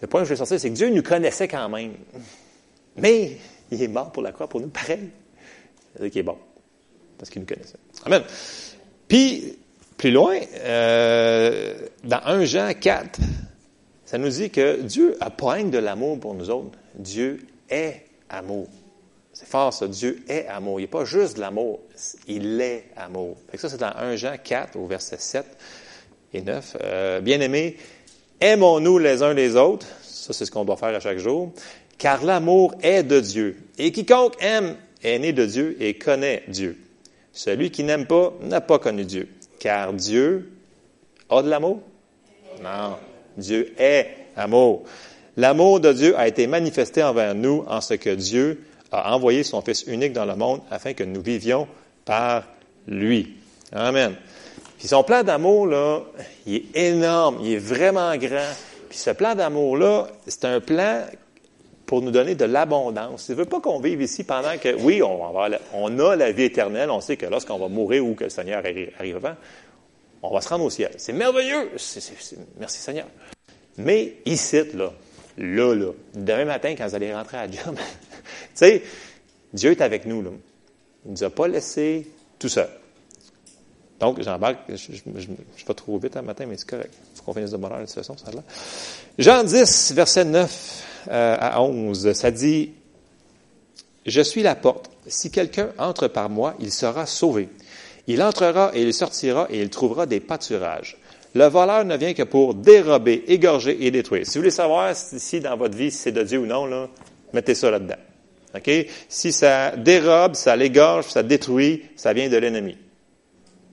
le 0.00 0.06
point 0.06 0.20
que 0.22 0.26
je 0.26 0.30
vais 0.30 0.36
sortir, 0.36 0.58
c'est 0.58 0.70
que 0.70 0.74
Dieu 0.74 0.88
nous 0.88 1.02
connaissait 1.02 1.48
quand 1.48 1.68
même. 1.68 1.92
Mais 2.96 3.36
il 3.70 3.82
est 3.82 3.88
mort 3.88 4.12
pour 4.12 4.22
la 4.22 4.32
croix 4.32 4.48
pour 4.48 4.60
nous, 4.60 4.68
pareil. 4.68 5.10
C'est-à-dire 5.92 6.10
qu'il 6.10 6.20
est 6.20 6.24
bon. 6.24 6.38
Parce 7.24 7.30
qu'il 7.30 7.40
nous 7.40 7.46
connaissait. 7.46 7.78
Amen. 8.04 8.22
Puis, 9.08 9.56
plus 9.96 10.10
loin, 10.10 10.38
euh, 10.58 11.72
dans 12.04 12.20
1 12.22 12.44
Jean 12.44 12.70
4, 12.78 13.18
ça 14.04 14.18
nous 14.18 14.28
dit 14.28 14.50
que 14.50 14.82
Dieu 14.82 15.16
a 15.20 15.30
pas 15.30 15.62
de 15.62 15.78
l'amour 15.78 16.20
pour 16.20 16.34
nous 16.34 16.50
autres. 16.50 16.76
Dieu 16.94 17.46
est 17.70 18.04
amour. 18.28 18.68
C'est 19.32 19.48
fort 19.48 19.72
ça, 19.72 19.88
Dieu 19.88 20.22
est 20.28 20.48
amour. 20.48 20.80
Il 20.80 20.82
n'est 20.82 20.88
pas 20.88 21.06
juste 21.06 21.36
de 21.36 21.40
l'amour, 21.40 21.80
il 22.28 22.60
est 22.60 22.90
amour. 22.94 23.38
ça, 23.54 23.70
c'est 23.70 23.80
dans 23.80 23.96
1 23.96 24.16
Jean 24.16 24.36
4, 24.36 24.76
au 24.76 24.84
verset 24.86 25.16
7 25.18 25.46
et 26.34 26.42
9. 26.42 26.76
Euh, 26.82 27.20
Bien-aimés, 27.22 27.78
aimons-nous 28.38 28.98
les 28.98 29.22
uns 29.22 29.32
les 29.32 29.56
autres. 29.56 29.86
Ça, 30.02 30.34
c'est 30.34 30.44
ce 30.44 30.50
qu'on 30.50 30.66
doit 30.66 30.76
faire 30.76 30.94
à 30.94 31.00
chaque 31.00 31.16
jour. 31.16 31.54
Car 31.96 32.22
l'amour 32.22 32.74
est 32.82 33.02
de 33.02 33.18
Dieu. 33.18 33.56
Et 33.78 33.92
quiconque 33.92 34.34
aime 34.40 34.76
est 35.02 35.18
né 35.18 35.32
de 35.32 35.46
Dieu 35.46 35.74
et 35.80 35.94
connaît 35.94 36.42
Dieu. 36.48 36.83
Celui 37.34 37.72
qui 37.72 37.82
n'aime 37.82 38.06
pas 38.06 38.32
n'a 38.40 38.60
pas 38.60 38.78
connu 38.78 39.04
Dieu. 39.04 39.28
Car 39.58 39.92
Dieu 39.92 40.52
a 41.28 41.42
de 41.42 41.50
l'amour? 41.50 41.82
Non. 42.62 42.96
Dieu 43.36 43.74
est 43.76 44.06
amour. 44.36 44.84
L'amour 45.36 45.80
de 45.80 45.92
Dieu 45.92 46.16
a 46.16 46.28
été 46.28 46.46
manifesté 46.46 47.02
envers 47.02 47.34
nous 47.34 47.64
en 47.66 47.80
ce 47.80 47.94
que 47.94 48.10
Dieu 48.10 48.64
a 48.92 49.12
envoyé 49.12 49.42
son 49.42 49.60
Fils 49.62 49.84
unique 49.88 50.12
dans 50.12 50.24
le 50.24 50.36
monde 50.36 50.60
afin 50.70 50.92
que 50.92 51.02
nous 51.02 51.20
vivions 51.20 51.66
par 52.04 52.44
lui. 52.86 53.34
Amen. 53.72 54.14
Puis 54.78 54.86
son 54.86 55.02
plan 55.02 55.24
d'amour, 55.24 55.66
là, 55.66 56.02
il 56.46 56.56
est 56.56 56.76
énorme, 56.76 57.38
il 57.42 57.54
est 57.54 57.58
vraiment 57.58 58.16
grand. 58.16 58.52
Puis 58.88 58.98
ce 58.98 59.10
plan 59.10 59.34
d'amour-là, 59.34 60.06
c'est 60.28 60.44
un 60.44 60.60
plan 60.60 61.02
pour 61.86 62.02
nous 62.02 62.10
donner 62.10 62.34
de 62.34 62.44
l'abondance. 62.44 63.28
Il 63.28 63.32
ne 63.32 63.38
veut 63.38 63.44
pas 63.44 63.60
qu'on 63.60 63.80
vive 63.80 64.00
ici 64.00 64.24
pendant 64.24 64.56
que, 64.58 64.74
oui, 64.74 65.02
on, 65.02 65.32
va, 65.32 65.48
on 65.72 65.98
a 65.98 66.16
la 66.16 66.32
vie 66.32 66.44
éternelle, 66.44 66.90
on 66.90 67.00
sait 67.00 67.16
que 67.16 67.26
lorsqu'on 67.26 67.58
va 67.58 67.68
mourir 67.68 68.04
ou 68.04 68.14
que 68.14 68.24
le 68.24 68.30
Seigneur 68.30 68.62
arrive 68.98 69.16
avant, 69.16 69.36
on 70.22 70.32
va 70.32 70.40
se 70.40 70.48
rendre 70.48 70.64
au 70.64 70.70
ciel. 70.70 70.92
C'est 70.96 71.12
merveilleux. 71.12 71.70
merci 72.58 72.78
Seigneur. 72.78 73.06
Mais 73.76 74.14
ici, 74.24 74.62
là, 74.74 74.92
là, 75.36 75.74
là, 75.74 75.92
demain 76.14 76.44
matin, 76.46 76.74
quand 76.76 76.86
vous 76.86 76.94
allez 76.94 77.12
rentrer 77.12 77.36
à 77.36 77.50
job, 77.50 77.74
tu 77.76 77.80
sais, 78.54 78.82
Dieu 79.52 79.72
est 79.72 79.80
avec 79.80 80.06
nous. 80.06 80.22
Là. 80.22 80.30
Il 81.04 81.08
ne 81.10 81.16
nous 81.16 81.24
a 81.24 81.30
pas 81.30 81.48
laissés 81.48 82.08
tout 82.38 82.48
seul. 82.48 82.68
Donc, 84.00 84.20
j'embarque, 84.22 84.58
je 84.68 84.92
ne 85.06 85.18
vais 85.18 85.36
pas 85.66 85.74
trop 85.74 85.98
vite 85.98 86.16
un 86.16 86.22
matin, 86.22 86.46
mais 86.46 86.56
c'est 86.56 86.68
correct. 86.68 86.92
Il 87.12 87.18
faut 87.18 87.24
qu'on 87.24 87.34
finisse 87.34 87.52
de 87.52 87.56
bonheur 87.56 87.80
de 87.80 87.84
toute 87.84 87.94
façon, 87.94 88.16
ça 88.16 88.30
là. 88.32 88.42
Jean 89.18 89.44
10, 89.44 89.92
verset 89.94 90.24
9 90.24 90.73
euh, 91.10 91.36
à 91.38 91.62
11, 91.62 92.12
ça 92.12 92.30
dit, 92.30 92.72
Je 94.06 94.20
suis 94.20 94.42
la 94.42 94.54
porte. 94.54 94.90
Si 95.06 95.30
quelqu'un 95.30 95.70
entre 95.78 96.08
par 96.08 96.30
moi, 96.30 96.54
il 96.60 96.72
sera 96.72 97.06
sauvé. 97.06 97.48
Il 98.06 98.22
entrera 98.22 98.70
et 98.74 98.82
il 98.82 98.94
sortira 98.94 99.46
et 99.50 99.60
il 99.60 99.70
trouvera 99.70 100.06
des 100.06 100.20
pâturages. 100.20 100.96
Le 101.34 101.46
voleur 101.46 101.84
ne 101.84 101.96
vient 101.96 102.14
que 102.14 102.22
pour 102.22 102.54
dérober, 102.54 103.24
égorger 103.26 103.84
et 103.86 103.90
détruire. 103.90 104.24
Si 104.24 104.34
vous 104.34 104.42
voulez 104.42 104.50
savoir 104.50 104.94
si 104.94 105.40
dans 105.40 105.56
votre 105.56 105.76
vie, 105.76 105.90
c'est 105.90 106.12
de 106.12 106.22
Dieu 106.22 106.38
ou 106.38 106.46
non, 106.46 106.66
là, 106.66 106.88
mettez 107.32 107.54
ça 107.54 107.70
là-dedans. 107.70 107.96
Si 109.08 109.32
ça 109.32 109.72
dérobe, 109.72 110.34
ça 110.34 110.54
l'égorge, 110.54 111.06
ça 111.06 111.22
détruit, 111.22 111.82
ça 111.96 112.12
vient 112.12 112.28
de 112.28 112.36
l'ennemi. 112.36 112.76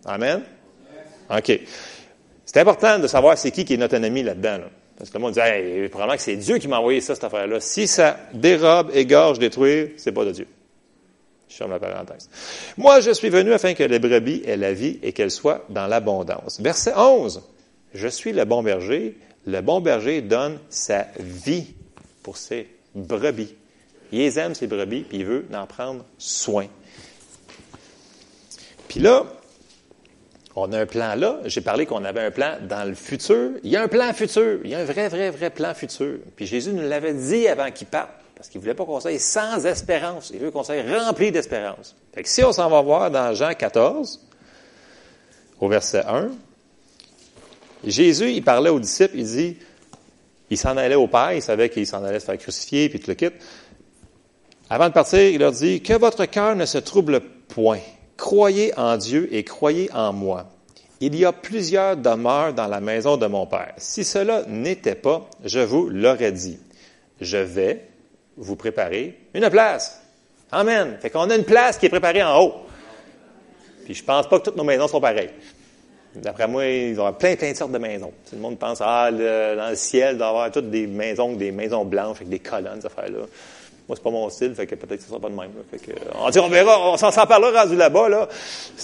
Amen? 0.06 0.42
OK. 1.30 1.60
C'est 2.46 2.60
important 2.60 2.98
de 2.98 3.08
savoir 3.08 3.38
c'est 3.38 3.52
qui 3.52 3.64
qui 3.64 3.76
est 3.76 3.78
notre 3.78 3.96
ennemi 3.96 4.24
là-dedans. 4.24 4.58
Parce 5.02 5.10
que 5.10 5.18
le 5.18 5.24
monde 5.24 5.34
dit, 5.34 5.90
probablement 5.90 6.16
que 6.16 6.22
c'est 6.22 6.36
Dieu 6.36 6.60
qui 6.60 6.68
m'a 6.68 6.78
envoyé 6.78 7.02
ça, 7.02 7.16
cette 7.16 7.24
affaire-là. 7.24 7.60
Si 7.60 7.88
ça 7.88 8.20
dérobe, 8.34 8.92
égorge, 8.94 9.40
détruit, 9.40 9.94
c'est 9.98 10.12
pas 10.12 10.26
de 10.26 10.32
Dieu. 10.32 10.46
Je 11.50 11.56
ferme 11.56 11.72
la 11.72 11.80
parenthèse. 11.80 12.30
Moi, 12.78 13.00
je 13.00 13.10
suis 13.10 13.30
venu 13.30 13.52
afin 13.52 13.74
que 13.74 13.82
les 13.82 13.98
brebis 13.98 14.44
aient 14.46 14.58
la 14.58 14.74
vie 14.74 15.00
et 15.02 15.12
qu'elles 15.12 15.32
soient 15.32 15.66
dans 15.70 15.88
l'abondance. 15.88 16.62
Verset 16.62 16.94
11. 16.96 17.42
Je 17.96 18.08
suis 18.08 18.32
le 18.32 18.46
bon 18.46 18.62
berger. 18.62 19.18
Le 19.48 19.62
bon 19.62 19.80
berger 19.80 20.22
donne 20.22 20.60
sa 20.70 21.08
vie 21.20 21.74
pour 22.22 22.38
ses 22.38 22.68
brebis. 22.94 23.56
Il 24.12 24.20
les 24.20 24.38
aime, 24.38 24.54
ses 24.54 24.68
brebis, 24.68 25.02
puis 25.02 25.18
il 25.18 25.26
veut 25.26 25.48
en 25.52 25.66
prendre 25.66 26.06
soin. 26.20 26.68
Puis 28.88 29.00
là, 29.00 29.26
on 30.56 30.72
a 30.74 30.80
un 30.80 30.86
plan 30.86 31.16
là. 31.16 31.40
J'ai 31.46 31.62
parlé 31.62 31.86
qu'on 31.86 32.04
avait 32.04 32.22
un 32.22 32.32
plan 32.32 32.58
dans 32.68 32.88
le 32.88 32.94
futur. 32.94 33.52
Il 33.64 33.70
y 33.70 33.78
a 33.78 33.84
un 33.84 33.88
plan 33.88 34.14
futur. 34.14 34.60
Il 34.64 34.70
y 34.70 34.76
a 34.76 34.80
un 34.80 34.84
vrai, 34.84 35.08
vrai, 35.08 35.30
vrai 35.30 35.50
plan 35.50 35.74
futur. 35.74 36.18
Puis 36.36 36.46
Jésus 36.46 36.74
nous 36.74 36.88
l'avait 36.88 37.14
dit 37.14 37.48
avant 37.48 37.72
qu'il 37.72 37.88
parte. 37.88 38.10
Parce 38.36 38.50
qu'il 38.50 38.60
ne 38.60 38.64
voulait 38.64 38.74
pas 38.74 38.86
qu'on 38.86 39.00
sans 39.00 39.66
espérance. 39.66 40.32
Il 40.34 40.40
veut 40.40 40.52
qu'on 40.52 40.64
rempli 40.64 41.32
d'espérance. 41.32 41.96
Fait 42.14 42.24
que 42.24 42.30
si 42.30 42.44
on 42.44 42.52
s'en 42.52 42.70
va 42.70 42.82
voir 42.82 43.12
dans 43.12 43.34
Jean 43.34 43.54
14, 43.54 44.20
au 45.60 45.68
verset 45.68 46.04
1, 46.06 46.32
Jésus, 47.86 48.32
il 48.32 48.44
parlait 48.44 48.70
aux 48.70 48.80
disciples, 48.80 49.18
il 49.18 49.26
dit, 49.26 49.58
il 50.50 50.58
s'en 50.58 50.76
allait 50.76 50.96
au 50.96 51.08
Père, 51.08 51.34
il 51.34 51.42
savait 51.42 51.70
qu'il 51.70 51.88
s'en 51.88 52.04
allait 52.04 52.20
se 52.20 52.26
faire 52.26 52.38
crucifier, 52.38 52.90
puis 52.90 53.00
tout 53.00 53.10
le 53.10 53.16
kit. 53.16 53.30
Avant 54.70 54.88
de 54.88 54.94
partir, 54.94 55.20
il 55.20 55.40
leur 55.40 55.52
dit, 55.52 55.82
que 55.82 55.94
votre 55.94 56.26
cœur 56.26 56.56
ne 56.56 56.66
se 56.66 56.78
trouble 56.78 57.22
point. 57.48 57.80
Croyez 58.22 58.72
en 58.78 58.98
Dieu 58.98 59.28
et 59.32 59.44
croyez 59.44 59.92
en 59.94 60.14
moi. 60.14 60.46
Il 61.00 61.16
y 61.16 61.26
a 61.26 61.32
plusieurs 61.32 61.98
demeures 61.98 62.54
dans 62.54 62.68
la 62.68 62.80
maison 62.80 63.18
de 63.18 63.26
mon 63.26 63.48
Père. 63.48 63.74
Si 63.78 64.04
cela 64.04 64.44
n'était 64.48 64.94
pas, 64.94 65.28
je 65.44 65.60
vous 65.60 65.90
l'aurais 65.90 66.32
dit. 66.32 66.60
Je 67.20 67.38
vais 67.38 67.84
vous 68.38 68.56
préparer 68.56 69.18
une 69.34 69.50
place. 69.50 70.04
Amen. 70.52 71.00
Fait 71.02 71.10
qu'on 71.10 71.32
a 71.32 71.36
une 71.36 71.46
place 71.46 71.80
qui 71.80 71.88
est 71.88 71.90
préparée 71.90 72.22
en 72.22 72.44
haut. 72.44 72.54
Puis 73.86 73.96
je 73.96 74.04
pense 74.04 74.30
pas 74.30 74.38
que 74.38 74.46
toutes 74.46 74.58
nos 74.58 74.64
maisons 74.64 74.88
sont 74.88 75.02
pareilles. 75.02 75.32
D'après 76.14 76.48
moi, 76.48 76.64
il 76.68 76.94
y 76.94 76.98
aura 77.00 77.18
plein, 77.18 77.36
plein 77.36 77.54
de 77.54 77.58
sortes 77.58 77.72
de 77.72 77.80
maisons. 77.80 78.14
Tout 78.30 78.36
le 78.36 78.42
monde 78.42 78.60
pense, 78.60 78.82
ah, 78.82 79.10
dans 79.12 79.70
le 79.72 79.76
ciel, 79.76 80.20
d'avoir 80.20 80.52
toutes 80.52 80.70
des 80.70 80.86
maisons, 80.86 81.34
des 81.34 81.52
maisons 81.52 81.86
blanches 81.86 82.18
avec 82.18 82.30
des 82.30 82.40
colonnes, 82.40 82.82
ces 82.82 82.86
affaires-là. 82.86 83.26
Moi, 83.92 83.98
c'est 83.98 84.04
pas 84.04 84.10
mon 84.10 84.30
style, 84.30 84.56
fait 84.56 84.66
que 84.68 84.76
peut-être 84.76 85.00
que 85.00 85.04
ce 85.04 85.10
sera 85.10 85.20
pas 85.20 85.28
de 85.28 85.36
même. 85.36 85.50
Fait 85.70 85.78
que, 85.78 85.92
on, 86.18 86.30
dit, 86.30 86.40
on 86.40 86.48
verra, 86.48 86.94
on 86.94 86.96
s'en 86.96 87.12
parlera 87.12 87.64
rendu 87.64 87.76
là-bas, 87.76 88.08
là. 88.08 88.30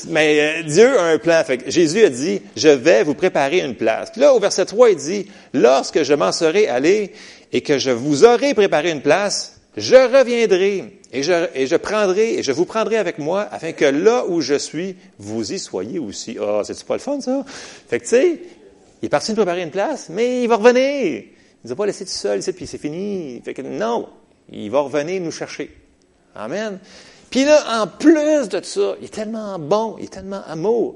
Mais 0.09 0.59
euh, 0.59 0.63
Dieu 0.63 0.99
a 0.99 1.03
un 1.03 1.17
plan. 1.17 1.41
Fait 1.45 1.59
que 1.59 1.71
Jésus 1.71 2.03
a 2.03 2.09
dit, 2.09 2.41
je 2.57 2.67
vais 2.67 3.03
vous 3.03 3.13
préparer 3.13 3.59
une 3.59 3.75
place. 3.75 4.11
Puis 4.11 4.19
là, 4.19 4.33
au 4.33 4.39
verset 4.41 4.65
3, 4.65 4.89
il 4.89 4.97
dit, 4.97 5.27
lorsque 5.53 6.03
je 6.03 6.13
m'en 6.13 6.33
serai 6.33 6.67
allé 6.67 7.13
et 7.53 7.61
que 7.61 7.77
je 7.77 7.89
vous 7.89 8.25
aurai 8.25 8.53
préparé 8.53 8.91
une 8.91 9.01
place, 9.01 9.61
je 9.77 9.95
reviendrai 9.95 10.99
et 11.13 11.23
je, 11.23 11.47
et 11.55 11.67
je 11.67 11.77
prendrai 11.77 12.33
et 12.33 12.43
je 12.43 12.51
vous 12.51 12.65
prendrai 12.65 12.97
avec 12.97 13.17
moi 13.17 13.47
afin 13.49 13.71
que 13.71 13.85
là 13.85 14.25
où 14.27 14.41
je 14.41 14.55
suis, 14.55 14.97
vous 15.19 15.53
y 15.53 15.57
soyez 15.57 15.99
aussi. 15.99 16.37
Ah, 16.37 16.63
c'est 16.65 16.83
pas 16.83 16.95
le 16.95 16.99
fun, 16.99 17.21
ça? 17.21 17.45
Fait 17.87 17.99
que, 17.99 18.03
tu 18.03 18.09
sais, 18.09 18.41
il 19.01 19.05
est 19.05 19.09
parti 19.09 19.31
de 19.31 19.37
préparer 19.37 19.61
une 19.61 19.71
place, 19.71 20.09
mais 20.09 20.43
il 20.43 20.49
va 20.49 20.57
revenir. 20.57 20.83
Il 20.83 21.23
ne 21.63 21.69
nous 21.69 21.71
a 21.71 21.75
pas 21.77 21.85
laissé 21.85 22.03
tout 22.03 22.11
seul 22.11 22.39
ici, 22.39 22.51
puis 22.51 22.67
c'est 22.67 22.77
fini. 22.77 23.41
Fait 23.45 23.53
que 23.53 23.61
non, 23.61 24.09
il 24.51 24.69
va 24.71 24.81
revenir 24.81 25.21
nous 25.21 25.31
chercher. 25.31 25.75
Amen. 26.35 26.79
Puis 27.29 27.45
là, 27.45 27.81
en 27.81 27.87
plus 27.87 28.47
de 28.47 28.61
ça, 28.61 28.95
il 28.99 29.05
est 29.05 29.13
tellement 29.13 29.59
bon, 29.59 29.95
il 29.99 30.05
est 30.05 30.13
tellement 30.13 30.43
amour, 30.47 30.95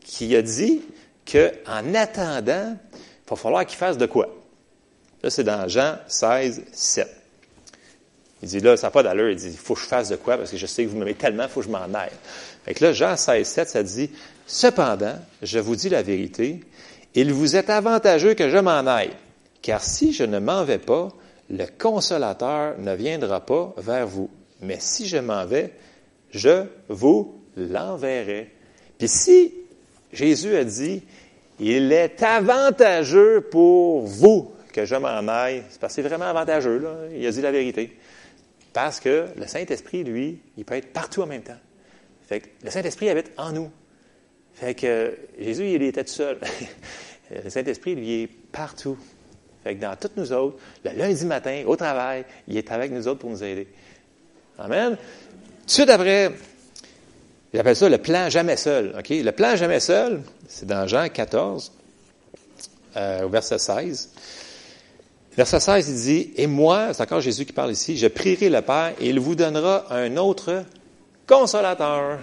qu'il 0.00 0.34
a 0.34 0.42
dit 0.42 0.82
qu'en 1.30 1.94
attendant, 1.94 2.76
il 2.92 3.30
va 3.30 3.36
falloir 3.36 3.66
qu'il 3.66 3.78
fasse 3.78 3.96
de 3.98 4.06
quoi? 4.06 4.28
Là, 5.22 5.30
c'est 5.30 5.44
dans 5.44 5.68
Jean 5.68 5.96
16, 6.08 6.64
7. 6.72 7.08
Il 8.42 8.48
dit 8.48 8.60
là, 8.60 8.76
ça 8.76 8.86
n'a 8.86 8.90
pas 8.90 9.02
d'allure. 9.02 9.30
Il 9.30 9.36
dit, 9.36 9.48
il 9.48 9.56
faut 9.56 9.74
que 9.74 9.80
je 9.80 9.86
fasse 9.86 10.08
de 10.08 10.16
quoi? 10.16 10.38
Parce 10.38 10.50
que 10.50 10.56
je 10.56 10.66
sais 10.66 10.84
que 10.84 10.88
vous 10.88 10.96
m'aimez 10.96 11.14
tellement, 11.14 11.44
il 11.44 11.48
faut 11.48 11.60
que 11.60 11.66
je 11.66 11.70
m'en 11.72 11.94
aille. 11.94 12.12
Fait 12.64 12.74
que 12.74 12.84
là, 12.84 12.92
Jean 12.92 13.16
16, 13.16 13.46
7, 13.46 13.68
ça 13.68 13.82
dit, 13.82 14.10
cependant, 14.46 15.16
je 15.42 15.58
vous 15.58 15.76
dis 15.76 15.90
la 15.90 16.02
vérité, 16.02 16.60
il 17.14 17.32
vous 17.32 17.56
est 17.56 17.68
avantageux 17.68 18.34
que 18.34 18.48
je 18.48 18.56
m'en 18.56 18.86
aille. 18.86 19.12
Car 19.62 19.82
si 19.82 20.12
je 20.12 20.24
ne 20.24 20.38
m'en 20.38 20.64
vais 20.64 20.78
pas, 20.78 21.10
le 21.50 21.66
consolateur 21.66 22.78
ne 22.78 22.94
viendra 22.94 23.44
pas 23.44 23.74
vers 23.76 24.06
vous. 24.06 24.30
Mais 24.62 24.76
si 24.78 25.06
je 25.06 25.18
m'en 25.18 25.44
vais, 25.44 25.72
je 26.30 26.64
vous 26.88 27.42
l'enverrai. 27.56 28.52
Puis 28.98 29.08
si 29.08 29.54
Jésus 30.12 30.54
a 30.54 30.64
dit, 30.64 31.02
il 31.58 31.92
est 31.92 32.22
avantageux 32.22 33.42
pour 33.50 34.02
vous 34.02 34.52
que 34.72 34.84
je 34.84 34.94
m'en 34.94 35.26
aille, 35.28 35.64
c'est 35.70 35.80
parce 35.80 35.94
que 35.94 36.02
c'est 36.02 36.08
vraiment 36.08 36.26
avantageux. 36.26 36.82
Il 37.12 37.26
a 37.26 37.30
dit 37.30 37.42
la 37.42 37.50
vérité. 37.50 37.96
Parce 38.72 39.00
que 39.00 39.26
le 39.36 39.46
Saint-Esprit, 39.46 40.04
lui, 40.04 40.40
il 40.56 40.64
peut 40.64 40.74
être 40.74 40.92
partout 40.92 41.22
en 41.22 41.26
même 41.26 41.42
temps. 41.42 41.58
Fait 42.28 42.42
le 42.62 42.70
Saint-Esprit 42.70 43.10
habite 43.10 43.32
en 43.36 43.50
nous. 43.50 43.70
Fait 44.54 44.74
que 44.74 45.18
Jésus, 45.38 45.72
il 45.72 45.82
était 45.82 46.04
tout 46.04 46.12
seul. 46.12 46.38
le 47.44 47.50
Saint-Esprit, 47.50 47.96
lui, 47.96 48.22
est 48.22 48.28
partout. 48.52 48.96
Fait 49.62 49.74
que 49.76 49.80
dans 49.80 49.94
toutes 49.96 50.16
nous 50.16 50.32
autres, 50.32 50.56
le 50.84 50.92
lundi 50.92 51.24
matin, 51.26 51.62
au 51.66 51.76
travail, 51.76 52.24
il 52.48 52.56
est 52.56 52.72
avec 52.72 52.90
nous 52.90 53.06
autres 53.06 53.20
pour 53.20 53.30
nous 53.30 53.44
aider. 53.44 53.68
Amen. 54.58 54.96
Tout 54.96 55.66
de 55.66 55.70
suite 55.70 55.90
après, 55.90 56.32
j'appelle 57.52 57.76
ça 57.76 57.88
le 57.88 57.98
plan 57.98 58.30
jamais 58.30 58.56
seul. 58.56 58.94
Le 59.08 59.30
plan 59.30 59.56
jamais 59.56 59.80
seul, 59.80 60.22
c'est 60.48 60.66
dans 60.66 60.86
Jean 60.86 61.08
14, 61.08 61.72
euh, 62.96 63.22
au 63.24 63.28
verset 63.28 63.58
16. 63.58 64.10
Verset 65.36 65.60
16, 65.60 65.88
il 65.88 65.94
dit, 65.94 66.32
Et 66.36 66.46
moi, 66.46 66.92
c'est 66.92 67.02
encore 67.02 67.20
Jésus 67.20 67.44
qui 67.44 67.52
parle 67.52 67.72
ici, 67.72 67.96
je 67.96 68.08
prierai 68.08 68.48
le 68.48 68.62
Père 68.62 68.94
et 69.00 69.08
il 69.10 69.20
vous 69.20 69.34
donnera 69.34 69.92
un 69.94 70.16
autre 70.16 70.64
consolateur. 71.26 72.18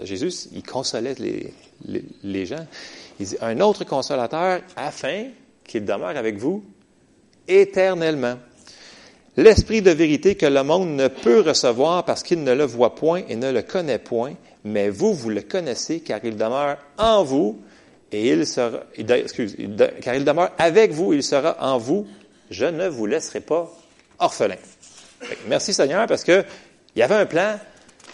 Jésus, 0.00 0.48
il 0.52 0.62
consolait 0.62 1.14
les, 1.18 1.52
les, 1.84 2.04
les 2.22 2.46
gens. 2.46 2.66
Il 3.18 3.26
dit, 3.26 3.36
un 3.40 3.60
autre 3.60 3.84
consolateur 3.84 4.60
afin 4.76 5.26
qu'il 5.64 5.84
demeure 5.84 6.16
avec 6.16 6.36
vous 6.36 6.64
éternellement. 7.48 8.36
L'esprit 9.36 9.82
de 9.82 9.90
vérité 9.90 10.34
que 10.34 10.46
le 10.46 10.62
monde 10.62 10.88
ne 10.96 11.08
peut 11.08 11.40
recevoir 11.40 12.04
parce 12.04 12.22
qu'il 12.22 12.42
ne 12.42 12.54
le 12.54 12.64
voit 12.64 12.94
point 12.94 13.22
et 13.28 13.36
ne 13.36 13.52
le 13.52 13.62
connaît 13.62 13.98
point, 13.98 14.32
mais 14.64 14.88
vous, 14.88 15.12
vous 15.12 15.28
le 15.28 15.42
connaissez 15.42 16.00
car 16.00 16.20
il 16.24 16.36
demeure 16.36 16.78
en 16.96 17.22
vous 17.22 17.60
et 18.12 18.30
il 18.30 18.46
sera, 18.46 18.80
excuse, 18.96 19.56
car 20.00 20.14
il 20.14 20.24
demeure 20.24 20.52
avec 20.56 20.92
vous, 20.92 21.12
il 21.12 21.22
sera 21.22 21.56
en 21.60 21.76
vous. 21.76 22.06
Je 22.50 22.64
ne 22.64 22.88
vous 22.88 23.06
laisserai 23.06 23.40
pas 23.40 23.70
orphelin. 24.18 24.56
Merci 25.48 25.74
Seigneur 25.74 26.06
parce 26.06 26.24
que 26.24 26.44
il 26.94 27.00
y 27.00 27.02
avait 27.02 27.16
un 27.16 27.26
plan 27.26 27.58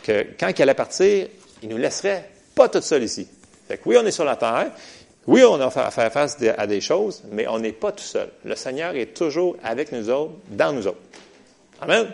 que 0.03 0.27
quand 0.39 0.49
il 0.49 0.63
allait 0.63 0.75
partir, 0.75 1.29
il 1.63 1.69
nous 1.69 1.77
laisserait 1.77 2.29
pas 2.55 2.69
tout 2.69 2.81
seul 2.81 3.05
ici. 3.05 3.29
Fait 3.69 3.79
que 3.79 3.83
oui, 3.89 3.97
on 4.01 4.05
est 4.05 4.11
sur 4.11 4.25
la 4.25 4.37
terre. 4.37 4.73
Oui, 5.27 5.45
on 5.45 5.61
a 5.61 5.67
à 5.67 5.91
faire 5.91 6.13
face 6.13 6.37
à 6.57 6.67
des 6.67 6.81
choses, 6.81 7.23
mais 7.31 7.47
on 7.47 7.59
n'est 7.59 7.73
pas 7.73 7.93
tout 7.93 8.03
seul. 8.03 8.29
Le 8.45 8.57
Seigneur 8.57 8.97
est 8.97 9.15
toujours 9.15 9.57
avec 9.63 9.93
nous 9.93 10.11
autres, 10.11 10.35
dans 10.51 10.73
nous 10.73 10.87
autres. 10.87 10.99
Amen. 11.81 12.09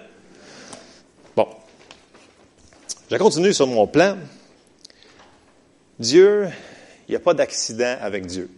Bon. 1.35 1.49
Je 3.11 3.17
continue 3.17 3.55
sur 3.55 3.67
mon 3.67 3.87
plan. 3.87 4.19
Dieu, 5.99 6.49
il 7.09 7.13
n'y 7.13 7.17
a 7.17 7.21
pas 7.21 7.35
d'accident 7.35 7.97
avec 8.01 8.27
Dieu. 8.27 8.51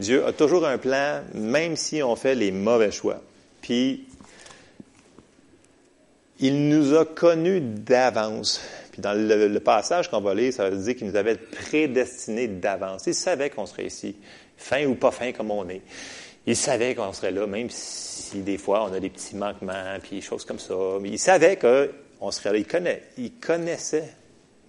Dieu 0.00 0.26
a 0.26 0.32
toujours 0.32 0.66
un 0.66 0.76
plan, 0.76 1.22
même 1.32 1.76
si 1.76 2.02
on 2.02 2.16
fait 2.16 2.34
les 2.34 2.50
mauvais 2.50 2.90
choix. 2.90 3.22
Puis, 3.62 4.06
il 6.40 6.68
nous 6.68 6.94
a 6.94 7.04
connus 7.04 7.60
d'avance. 7.60 8.60
Puis 8.96 9.02
dans 9.02 9.12
le, 9.12 9.60
passage 9.60 10.08
qu'on 10.08 10.22
va 10.22 10.34
lire, 10.34 10.54
ça 10.54 10.70
veut 10.70 10.82
dire 10.82 10.96
qu'il 10.96 11.06
nous 11.06 11.16
avait 11.16 11.36
prédestinés 11.36 12.48
d'avance. 12.48 13.02
Il 13.06 13.14
savait 13.14 13.50
qu'on 13.50 13.66
serait 13.66 13.84
ici, 13.84 14.16
fin 14.56 14.86
ou 14.86 14.94
pas 14.94 15.10
fin 15.10 15.32
comme 15.32 15.50
on 15.50 15.68
est. 15.68 15.82
Il 16.46 16.56
savait 16.56 16.94
qu'on 16.94 17.12
serait 17.12 17.30
là, 17.30 17.46
même 17.46 17.68
si 17.68 18.38
des 18.38 18.56
fois 18.56 18.88
on 18.88 18.94
a 18.94 18.98
des 18.98 19.10
petits 19.10 19.36
manquements, 19.36 19.98
puis 20.02 20.16
des 20.16 20.22
choses 20.22 20.46
comme 20.46 20.58
ça. 20.58 20.74
Mais 21.02 21.10
il 21.10 21.18
savait 21.18 21.58
qu'on 21.58 22.30
serait 22.30 22.52
là. 22.52 22.58
Il, 22.58 22.66
connaît, 22.66 23.02
il 23.18 23.32
connaissait, 23.32 24.14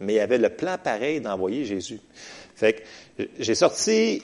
mais 0.01 0.15
il 0.15 0.19
avait 0.19 0.39
le 0.39 0.49
plan 0.49 0.77
pareil 0.77 1.21
d'envoyer 1.21 1.63
Jésus. 1.63 2.01
Fait 2.53 2.73
que 2.73 3.23
j'ai 3.39 3.55
sorti, 3.55 4.23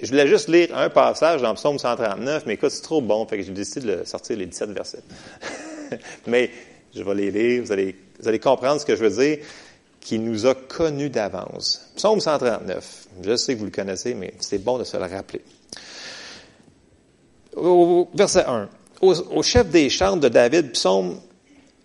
je 0.00 0.10
voulais 0.10 0.28
juste 0.28 0.48
lire 0.48 0.78
un 0.78 0.90
passage 0.90 1.42
dans 1.42 1.54
Psaume 1.54 1.80
139, 1.80 2.44
mais 2.46 2.54
écoute, 2.54 2.70
c'est 2.70 2.82
trop 2.82 3.00
bon, 3.00 3.26
fait 3.26 3.38
que 3.38 3.42
j'ai 3.42 3.50
décidé 3.50 3.96
de 3.96 4.04
sortir 4.04 4.36
les 4.36 4.46
17 4.46 4.70
versets. 4.70 5.02
mais 6.28 6.50
je 6.94 7.02
vais 7.02 7.14
les 7.16 7.30
lire, 7.32 7.64
vous 7.64 7.72
allez 7.72 7.96
vous 8.20 8.28
allez 8.28 8.38
comprendre 8.38 8.80
ce 8.80 8.86
que 8.86 8.96
je 8.96 9.04
veux 9.04 9.24
dire, 9.24 9.38
qui 10.00 10.18
nous 10.18 10.46
a 10.46 10.54
connus 10.54 11.10
d'avance. 11.10 11.90
Psaume 11.96 12.20
139. 12.20 13.06
Je 13.22 13.36
sais 13.36 13.54
que 13.54 13.58
vous 13.58 13.66
le 13.66 13.70
connaissez, 13.70 14.14
mais 14.14 14.34
c'est 14.40 14.62
bon 14.62 14.78
de 14.78 14.84
se 14.84 14.96
le 14.96 15.04
rappeler. 15.04 15.42
Au 17.56 18.08
verset 18.14 18.44
1. 18.46 18.68
Au, 19.02 19.42
chef 19.42 19.68
des 19.68 19.88
chants 19.88 20.16
de 20.16 20.28
David, 20.28 20.72
psaume 20.72 21.18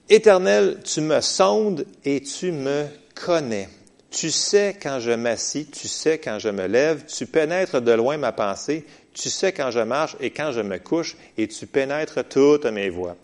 Éternel, 0.09 0.79
tu 0.83 1.01
me 1.01 1.21
sondes 1.21 1.85
et 2.03 2.21
tu 2.21 2.51
me 2.51 2.85
connais. 3.15 3.69
Tu 4.11 4.31
sais 4.31 4.77
quand 4.81 4.99
je 4.99 5.11
m'assis, 5.11 5.65
tu 5.65 5.87
sais 5.87 6.19
quand 6.19 6.39
je 6.39 6.49
me 6.49 6.67
lève, 6.67 7.05
tu 7.05 7.25
pénètres 7.25 7.81
de 7.81 7.91
loin 7.91 8.17
ma 8.17 8.31
pensée, 8.31 8.85
tu 9.13 9.29
sais 9.29 9.51
quand 9.51 9.71
je 9.71 9.79
marche 9.79 10.15
et 10.19 10.29
quand 10.29 10.51
je 10.51 10.61
me 10.61 10.77
couche, 10.77 11.17
et 11.37 11.47
tu 11.47 11.65
pénètres 11.67 12.24
toutes 12.27 12.65
mes 12.65 12.89
voies. 12.89 13.15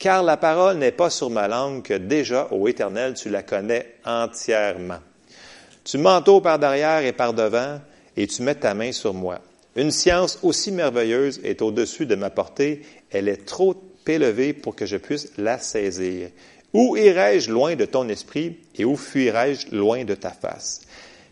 Car 0.00 0.22
la 0.22 0.38
parole 0.38 0.78
n'est 0.78 0.92
pas 0.92 1.10
sur 1.10 1.28
ma 1.28 1.46
langue 1.46 1.82
que 1.82 1.92
déjà, 1.92 2.48
ô 2.52 2.66
Éternel, 2.66 3.12
tu 3.12 3.28
la 3.28 3.42
connais 3.42 3.96
entièrement. 4.06 4.98
Tu 5.84 5.98
m'entoures 5.98 6.40
par 6.40 6.58
derrière 6.58 7.04
et 7.04 7.12
par 7.12 7.34
devant, 7.34 7.78
et 8.16 8.26
tu 8.26 8.42
mets 8.42 8.54
ta 8.54 8.72
main 8.72 8.92
sur 8.92 9.12
moi. 9.12 9.40
Une 9.76 9.90
science 9.90 10.38
aussi 10.42 10.72
merveilleuse 10.72 11.42
est 11.44 11.60
au-dessus 11.60 12.06
de 12.06 12.14
ma 12.14 12.30
portée, 12.30 12.80
elle 13.10 13.28
est 13.28 13.44
trop 13.44 13.76
élevée 14.06 14.54
pour 14.54 14.74
que 14.74 14.86
je 14.86 14.96
puisse 14.96 15.32
la 15.36 15.58
saisir. 15.58 16.30
Où 16.72 16.96
irai-je 16.96 17.52
loin 17.52 17.76
de 17.76 17.84
ton 17.84 18.08
esprit 18.08 18.56
et 18.76 18.86
où 18.86 18.96
fuirai-je 18.96 19.76
loin 19.76 20.04
de 20.04 20.14
ta 20.14 20.30
face? 20.30 20.80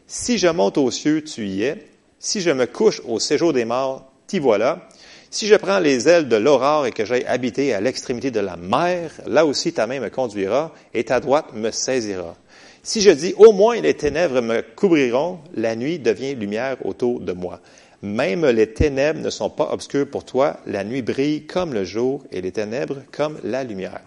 Si 0.07 0.37
je 0.37 0.49
monte 0.49 0.77
aux 0.77 0.91
cieux, 0.91 1.25
tu 1.25 1.47
y 1.47 1.63
es. 1.63 1.87
Si 2.19 2.43
je 2.43 2.51
me 2.51 2.67
couche 2.67 3.01
au 3.07 3.19
séjour 3.19 3.55
des 3.55 3.65
morts, 3.65 4.13
t'y 4.27 4.39
voilà. 4.39 4.89
Si 5.31 5.47
je 5.47 5.57
prends 5.57 5.79
les 5.79 6.09
ailes 6.09 6.29
de 6.29 6.37
l'aurore 6.37 6.87
et 6.87 6.93
que 6.93 7.05
j'aille 7.05 7.27
habiter 7.27 7.75
à 7.75 7.81
l'extrémité 7.83 8.31
de 8.31 8.41
la 8.41 8.57
mer, 8.57 9.11
là 9.27 9.45
aussi 9.45 9.75
ta 9.75 9.87
main 9.87 10.01
me 10.01 10.09
conduira 10.09 10.73
et 10.95 11.05
ta 11.05 11.21
droite 11.21 11.53
me 11.53 11.71
saisira. 11.71 12.35
Si 12.83 13.03
je 13.03 13.11
dis 13.11 13.35
au 13.37 13.53
moins 13.53 13.79
les 13.81 13.93
ténèbres 13.93 14.41
me 14.41 14.63
couvriront, 14.63 15.41
la 15.55 15.77
nuit 15.77 15.99
devient 15.99 16.35
lumière 16.35 16.79
autour 16.87 17.21
de 17.21 17.33
moi. 17.33 17.61
Même 18.01 18.47
les 18.47 18.73
ténèbres 18.73 19.21
ne 19.21 19.29
sont 19.29 19.51
pas 19.51 19.71
obscures 19.71 20.09
pour 20.09 20.25
toi, 20.25 20.61
la 20.65 20.83
nuit 20.83 21.03
brille 21.03 21.47
comme 21.47 21.75
le 21.75 21.85
jour 21.85 22.25
et 22.33 22.41
les 22.41 22.53
ténèbres 22.53 23.03
comme 23.13 23.39
la 23.45 23.65
lumière. 23.65 24.01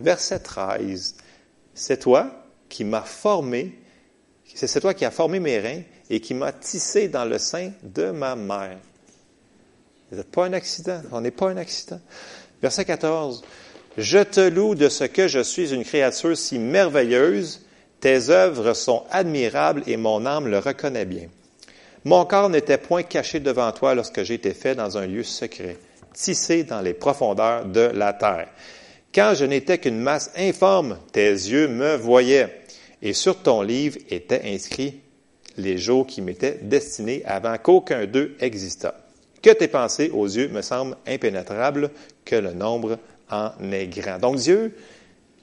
Verset 0.00 0.40
13. 0.40 1.16
C'est 1.72 2.00
toi 2.00 2.30
qui 2.68 2.84
m'as 2.84 3.02
formé, 3.02 3.78
c'est 4.54 4.80
toi 4.80 4.92
qui 4.92 5.06
as 5.06 5.10
formé 5.10 5.40
mes 5.40 5.58
reins 5.58 5.82
et 6.10 6.20
qui 6.20 6.34
m'as 6.34 6.52
tissé 6.52 7.08
dans 7.08 7.24
le 7.24 7.38
sein 7.38 7.70
de 7.82 8.10
ma 8.10 8.36
mère. 8.36 8.78
Vous 10.10 10.16
n'êtes 10.16 10.30
pas 10.30 10.44
un 10.44 10.52
accident. 10.52 11.02
On 11.10 11.20
n'est 11.20 11.30
pas 11.30 11.50
un 11.50 11.56
accident. 11.56 12.00
Verset 12.62 12.84
14. 12.84 13.42
Je 13.98 14.18
te 14.18 14.40
loue 14.40 14.74
de 14.74 14.88
ce 14.88 15.04
que 15.04 15.26
je 15.26 15.40
suis 15.40 15.74
une 15.74 15.84
créature 15.84 16.36
si 16.36 16.58
merveilleuse. 16.58 17.62
Tes 18.00 18.30
œuvres 18.30 18.74
sont 18.74 19.04
admirables 19.10 19.82
et 19.86 19.96
mon 19.96 20.26
âme 20.26 20.48
le 20.48 20.58
reconnaît 20.58 21.06
bien. 21.06 21.28
Mon 22.04 22.24
corps 22.24 22.50
n'était 22.50 22.78
point 22.78 23.02
caché 23.02 23.40
devant 23.40 23.72
toi 23.72 23.94
lorsque 23.94 24.22
j'ai 24.22 24.34
été 24.34 24.52
fait 24.54 24.76
dans 24.76 24.96
un 24.96 25.06
lieu 25.06 25.24
secret, 25.24 25.78
tissé 26.12 26.62
dans 26.62 26.82
les 26.82 26.94
profondeurs 26.94 27.64
de 27.64 27.80
la 27.80 28.12
terre. 28.12 28.48
Quand 29.12 29.32
je 29.34 29.44
n'étais 29.44 29.78
qu'une 29.78 29.98
masse 29.98 30.30
informe, 30.36 30.98
tes 31.10 31.30
yeux 31.30 31.66
me 31.66 31.96
voyaient, 31.96 32.62
et 33.02 33.12
sur 33.12 33.42
ton 33.42 33.62
livre 33.62 33.98
étaient 34.10 34.42
inscrits 34.44 35.00
les 35.56 35.78
jours 35.78 36.06
qui 36.06 36.20
m'étaient 36.20 36.60
destinés 36.62 37.22
avant 37.24 37.56
qu'aucun 37.56 38.04
d'eux 38.04 38.36
existât 38.40 39.05
que 39.46 39.52
tes 39.52 39.68
pensées 39.68 40.10
aux 40.10 40.26
yeux 40.26 40.48
me 40.48 40.60
semblent 40.60 40.96
impénétrables, 41.06 41.90
que 42.24 42.34
le 42.34 42.52
nombre 42.52 42.98
en 43.30 43.52
est 43.70 43.86
grand. 43.86 44.18
Donc 44.18 44.36
Dieu, 44.36 44.76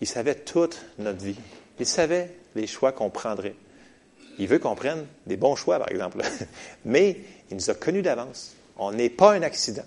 il 0.02 0.08
savait 0.08 0.36
toute 0.36 0.84
notre 1.00 1.24
vie. 1.24 1.38
Il 1.80 1.86
savait 1.86 2.36
les 2.54 2.68
choix 2.68 2.92
qu'on 2.92 3.10
prendrait. 3.10 3.56
Il 4.39 4.50
veut 4.50 4.60
qu'on 4.60 4.76
prenne 4.76 5.06
des 5.26 5.38
bons 5.38 5.56
choix, 5.56 5.80
par 5.80 5.89
exemple. 5.89 6.18
Mais 6.86 7.16
il 7.50 7.56
nous 7.56 7.70
a 7.70 7.76
connus 7.76 8.02
d'avance. 8.02 8.56
On 8.76 8.92
n'est 8.92 9.10
pas 9.10 9.32
un 9.32 9.42
accident. 9.42 9.86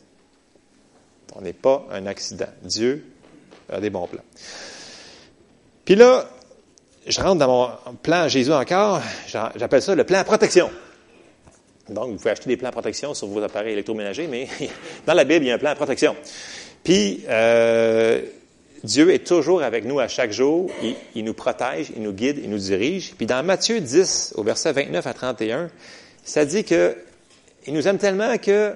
On 1.34 1.42
n'est 1.42 1.52
pas 1.52 1.86
un 1.90 2.06
accident. 2.06 2.48
Dieu 2.62 3.04
a 3.68 3.80
des 3.80 3.90
bons 3.90 4.06
plans. 4.06 4.24
Puis 5.84 5.94
là, 5.94 6.26
je 7.06 7.20
rentre 7.20 7.40
dans 7.40 7.48
mon 7.86 7.94
plan 7.96 8.28
Jésus 8.28 8.52
encore. 8.52 9.02
J'appelle 9.26 9.82
ça 9.82 9.94
le 9.94 10.04
plan 10.04 10.24
protection. 10.24 10.70
Donc, 11.88 12.10
vous 12.10 12.16
pouvez 12.16 12.30
acheter 12.30 12.48
des 12.48 12.56
plans 12.56 12.68
de 12.68 12.74
protection 12.74 13.14
sur 13.14 13.28
vos 13.28 13.42
appareils 13.42 13.72
électroménagers, 13.72 14.26
mais 14.26 14.48
dans 15.06 15.14
la 15.14 15.24
Bible, 15.24 15.44
il 15.44 15.48
y 15.48 15.50
a 15.50 15.54
un 15.54 15.58
plan 15.58 15.72
de 15.72 15.76
protection. 15.76 16.16
Puis, 16.82 17.24
euh, 17.28 18.22
Dieu 18.84 19.12
est 19.12 19.26
toujours 19.26 19.62
avec 19.62 19.84
nous 19.84 19.98
à 19.98 20.08
chaque 20.08 20.32
jour. 20.32 20.70
Il, 20.82 20.94
il, 21.14 21.24
nous 21.24 21.34
protège, 21.34 21.90
il 21.94 22.02
nous 22.02 22.12
guide, 22.12 22.40
il 22.42 22.50
nous 22.50 22.58
dirige. 22.58 23.14
Puis 23.16 23.26
dans 23.26 23.44
Matthieu 23.44 23.80
10, 23.80 24.34
au 24.36 24.42
verset 24.42 24.72
29 24.72 25.06
à 25.06 25.14
31, 25.14 25.70
ça 26.24 26.44
dit 26.44 26.64
que 26.64 26.96
il 27.66 27.74
nous 27.74 27.88
aime 27.88 27.98
tellement 27.98 28.38
que 28.38 28.74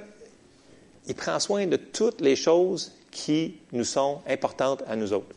il 1.06 1.14
prend 1.14 1.38
soin 1.38 1.66
de 1.66 1.76
toutes 1.76 2.20
les 2.20 2.36
choses 2.36 2.92
qui 3.10 3.56
nous 3.72 3.84
sont 3.84 4.20
importantes 4.28 4.82
à 4.88 4.96
nous 4.96 5.12
autres. 5.12 5.34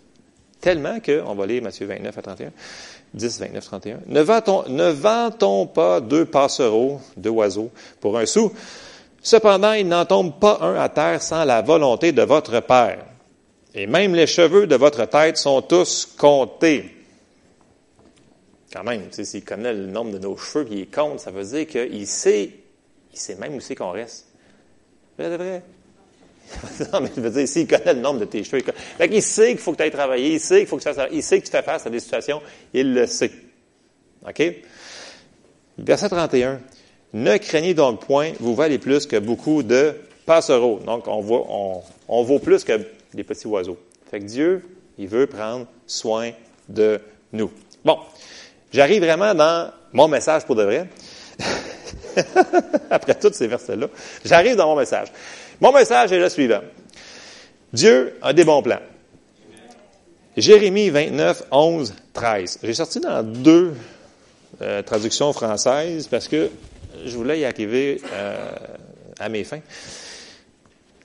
Tellement 0.63 1.01
que, 1.01 1.21
on 1.25 1.35
va 1.35 1.45
lire 1.45 1.61
Matthieu 1.61 1.85
29 1.85 2.17
à 2.17 2.21
31, 2.21 2.51
10, 3.13 3.39
29, 3.41 3.65
31. 3.65 3.99
Ne 4.07 4.21
vend-on, 4.21 4.63
ne 4.69 4.89
vend-on 4.91 5.67
pas 5.67 5.99
deux 5.99 6.23
passereaux, 6.23 7.01
deux 7.17 7.31
oiseaux, 7.31 7.69
pour 7.99 8.17
un 8.17 8.25
sou? 8.25 8.49
Cependant, 9.21 9.73
il 9.73 9.85
n'en 9.89 10.05
tombe 10.05 10.39
pas 10.39 10.59
un 10.61 10.75
à 10.75 10.87
terre 10.87 11.21
sans 11.21 11.43
la 11.43 11.61
volonté 11.61 12.13
de 12.13 12.21
votre 12.21 12.61
Père. 12.61 13.03
Et 13.75 13.87
même 13.87 14.15
les 14.15 14.25
cheveux 14.25 14.65
de 14.65 14.77
votre 14.77 15.03
tête 15.03 15.35
sont 15.35 15.61
tous 15.61 16.05
comptés. 16.17 16.95
Quand 18.71 18.85
même, 18.85 19.11
s'il 19.11 19.43
connaît 19.43 19.73
le 19.73 19.87
nombre 19.87 20.11
de 20.11 20.19
nos 20.19 20.37
cheveux 20.37 20.63
qui 20.63 20.79
est 20.83 20.95
compte, 20.95 21.19
ça 21.19 21.31
veut 21.31 21.43
dire 21.43 21.67
qu'il 21.67 22.07
sait, 22.07 22.51
il 23.11 23.19
sait 23.19 23.35
même 23.35 23.55
où 23.55 23.59
c'est 23.59 23.75
qu'on 23.75 23.91
reste. 23.91 24.27
C'est 25.19 25.35
vrai. 25.35 25.61
non, 26.93 27.01
mais 27.01 27.09
veux 27.15 27.29
dire, 27.29 27.47
s'il 27.47 27.67
connaît 27.67 27.93
le 27.93 28.01
nombre 28.01 28.19
de 28.19 28.25
tes 28.25 28.43
cheveux, 28.43 28.61
il, 28.99 29.21
sait 29.21 29.49
qu'il 29.49 29.57
faut 29.57 29.71
que 29.71 29.77
tu 29.77 29.83
ailles 29.83 29.91
travailler, 29.91 30.33
il 30.33 30.39
sait 30.39 30.59
qu'il 30.59 30.67
faut 30.67 30.77
que 30.77 30.83
tu 30.83 30.93
fasses, 30.93 31.09
il 31.11 31.23
sait 31.23 31.39
que 31.39 31.45
tu 31.45 31.51
fais 31.51 31.63
face 31.63 31.85
à 31.85 31.89
des 31.89 31.99
situations, 31.99 32.41
il 32.73 32.93
le 32.93 33.07
sait. 33.07 33.31
OK? 34.27 34.43
Verset 35.77 36.09
31. 36.09 36.59
Ne 37.13 37.37
craignez 37.37 37.73
donc 37.73 38.05
point, 38.05 38.31
vous 38.39 38.55
valez 38.55 38.79
plus 38.79 39.05
que 39.05 39.17
beaucoup 39.17 39.63
de 39.63 39.95
passereaux. 40.25 40.79
Donc, 40.85 41.07
on, 41.07 41.21
voit, 41.21 41.45
on, 42.07 42.23
vaut 42.23 42.39
plus 42.39 42.63
que 42.63 42.79
des 43.13 43.23
petits 43.23 43.47
oiseaux. 43.47 43.77
Fait 44.09 44.19
que 44.19 44.25
Dieu, 44.25 44.63
il 44.97 45.07
veut 45.07 45.27
prendre 45.27 45.67
soin 45.85 46.31
de 46.69 46.99
nous. 47.31 47.51
Bon, 47.85 47.99
j'arrive 48.71 49.03
vraiment 49.03 49.35
dans 49.35 49.71
mon 49.91 50.07
message 50.07 50.45
pour 50.45 50.55
de 50.55 50.63
vrai. 50.63 50.87
Après 52.89 53.15
tous 53.15 53.33
ces 53.33 53.47
versets-là, 53.47 53.87
j'arrive 54.23 54.55
dans 54.55 54.67
mon 54.67 54.75
message. 54.75 55.07
Mon 55.59 55.71
message 55.71 56.11
est 56.11 56.19
le 56.19 56.29
suivant. 56.29 56.61
Dieu 57.71 58.17
a 58.21 58.33
des 58.33 58.43
bons 58.43 58.61
plans. 58.61 58.81
Jérémie 60.35 60.89
29, 60.89 61.43
11, 61.51 61.93
13. 62.13 62.59
J'ai 62.63 62.73
sorti 62.73 62.99
dans 62.99 63.23
deux 63.23 63.73
euh, 64.61 64.81
traductions 64.81 65.31
françaises 65.33 66.07
parce 66.07 66.27
que 66.27 66.49
je 67.05 67.15
voulais 67.15 67.39
y 67.39 67.45
arriver 67.45 68.01
euh, 68.11 68.35
à 69.19 69.29
mes 69.29 69.43
fins. 69.43 69.61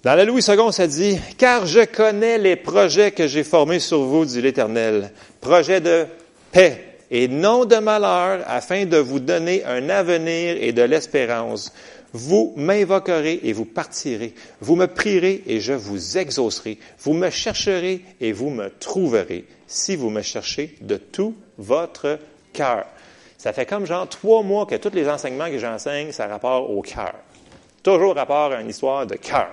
Dans 0.03 0.15
la 0.15 0.25
Louis 0.25 0.43
II, 0.47 0.73
ça 0.73 0.87
dit, 0.87 1.19
car 1.37 1.67
je 1.67 1.85
connais 1.85 2.39
les 2.39 2.57
projets 2.57 3.11
que 3.11 3.27
j'ai 3.27 3.45
formés 3.45 3.81
sur 3.81 4.03
vous, 4.03 4.25
dit 4.25 4.41
l'Éternel, 4.41 5.11
projets 5.41 5.81
de 5.81 6.07
paix 6.53 6.88
et 7.11 7.29
non 7.29 7.65
de 7.65 7.77
malheur, 7.77 8.43
afin 8.47 8.85
de 8.85 8.99
vous 8.99 9.21
donner 9.21 9.65
un 9.65 9.89
avenir 9.89 10.57
et 10.61 10.73
de 10.73 10.83
l'espérance. 10.83 11.73
Vous 12.13 12.55
m'invoquerez 12.57 13.41
et 13.43 13.53
vous 13.53 13.67
partirez. 13.67 14.35
Vous 14.61 14.77
me 14.77 14.87
prierez 14.87 15.43
et 15.47 15.61
je 15.61 15.75
vous 15.75 16.17
exaucerai. 16.17 16.79
Vous 17.01 17.13
me 17.13 17.29
chercherez 17.31 18.03
et 18.21 18.33
vous 18.33 18.51
me 18.51 18.71
trouverez, 18.71 19.45
si 19.67 19.95
vous 19.97 20.11
me 20.11 20.23
cherchez 20.23 20.77
de 20.81 20.97
tout 20.97 21.35
votre 21.59 22.19
cœur. 22.53 22.87
Ça 23.37 23.53
fait 23.53 23.67
comme 23.67 23.87
genre 23.87 24.09
trois 24.09 24.43
mois 24.43 24.67
que 24.67 24.75
tous 24.77 24.95
les 24.95 25.09
enseignements 25.09 25.51
que 25.51 25.59
j'enseigne, 25.59 26.13
ça 26.13 26.27
rapport 26.27 26.71
au 26.71 26.83
cœur. 26.83 27.15
Toujours 27.83 28.15
rapport 28.15 28.53
à 28.53 28.61
une 28.61 28.71
histoire 28.71 29.07
de 29.07 29.15
cœur. 29.15 29.51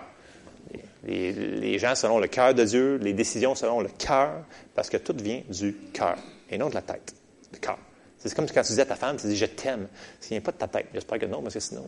Les, 1.03 1.31
les, 1.33 1.77
gens 1.77 1.93
selon 1.93 2.17
le 2.17 2.27
cœur 2.27 2.55
de 2.55 2.63
Dieu, 2.63 2.97
les 2.99 3.13
décisions 3.13 3.53
selon 3.53 3.81
le 3.81 3.89
cœur, 3.89 4.31
parce 4.73 4.89
que 4.89 4.97
tout 4.97 5.15
vient 5.21 5.41
du 5.49 5.75
cœur 5.93 6.15
et 6.49 6.57
non 6.57 6.69
de 6.69 6.73
la 6.73 6.81
tête. 6.81 7.13
C'est 8.17 8.33
comme 8.33 8.47
quand 8.47 8.63
tu 8.63 8.73
dis 8.73 8.81
à 8.81 8.85
ta 8.85 8.95
femme, 8.95 9.17
tu 9.17 9.27
dis 9.27 9.37
je 9.37 9.45
t'aime. 9.45 9.87
Ça 10.19 10.29
vient 10.29 10.41
pas 10.41 10.51
de 10.51 10.57
ta 10.57 10.67
tête. 10.67 10.87
J'espère 10.93 11.19
que 11.19 11.25
non, 11.25 11.41
parce 11.41 11.53
que 11.53 11.59
sinon. 11.59 11.85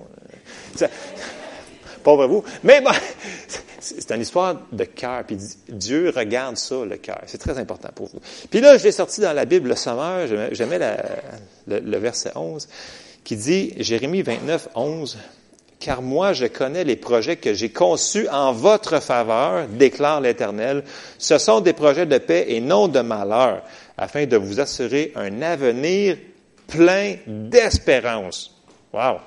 Euh, 0.81 0.87
pauvre 2.03 2.27
vous. 2.27 2.43
Mais 2.63 2.79
bon, 2.81 2.91
c'est 3.79 4.11
une 4.11 4.21
histoire 4.21 4.61
de 4.71 4.83
cœur. 4.83 5.23
Puis 5.25 5.37
Dieu 5.67 6.13
regarde 6.15 6.57
ça, 6.57 6.85
le 6.85 6.97
cœur. 6.97 7.21
C'est 7.25 7.39
très 7.39 7.57
important 7.57 7.89
pour 7.95 8.07
vous. 8.07 8.19
Puis 8.49 8.61
là, 8.61 8.77
je 8.77 8.83
l'ai 8.83 8.91
sorti 8.91 9.21
dans 9.21 9.33
la 9.33 9.45
Bible, 9.45 9.69
le 9.69 9.75
sommeur. 9.75 10.27
J'aimais 10.51 10.79
le, 11.67 11.79
le 11.79 11.97
verset 11.97 12.31
11 12.35 12.67
qui 13.27 13.35
dit, 13.35 13.73
Jérémie 13.77 14.21
29, 14.21 14.69
11, 14.73 15.17
car 15.81 16.01
moi 16.01 16.31
je 16.31 16.45
connais 16.45 16.85
les 16.85 16.95
projets 16.95 17.35
que 17.35 17.53
j'ai 17.53 17.69
conçus 17.69 18.25
en 18.29 18.53
votre 18.53 19.01
faveur, 19.01 19.67
déclare 19.67 20.21
l'Éternel. 20.21 20.83
Ce 21.17 21.37
sont 21.37 21.59
des 21.59 21.73
projets 21.73 22.05
de 22.05 22.19
paix 22.19 22.45
et 22.47 22.61
non 22.61 22.87
de 22.87 23.01
malheur, 23.01 23.63
afin 23.97 24.25
de 24.25 24.37
vous 24.37 24.59
assurer 24.59 25.11
un 25.15 25.41
avenir 25.41 26.17
plein 26.67 27.15
d'espérance. 27.25 28.61
Wow! 28.93 29.17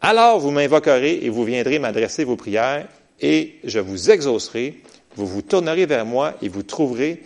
Alors 0.00 0.40
vous 0.40 0.50
m'invoquerez 0.50 1.24
et 1.24 1.28
vous 1.28 1.44
viendrez 1.44 1.78
m'adresser 1.78 2.24
vos 2.24 2.36
prières 2.36 2.88
et 3.20 3.58
je 3.64 3.78
vous 3.78 4.10
exaucerai. 4.10 4.80
Vous 5.14 5.26
vous 5.26 5.42
tournerez 5.42 5.86
vers 5.86 6.06
moi 6.06 6.34
et 6.40 6.48
vous 6.48 6.62
trouverez, 6.62 7.22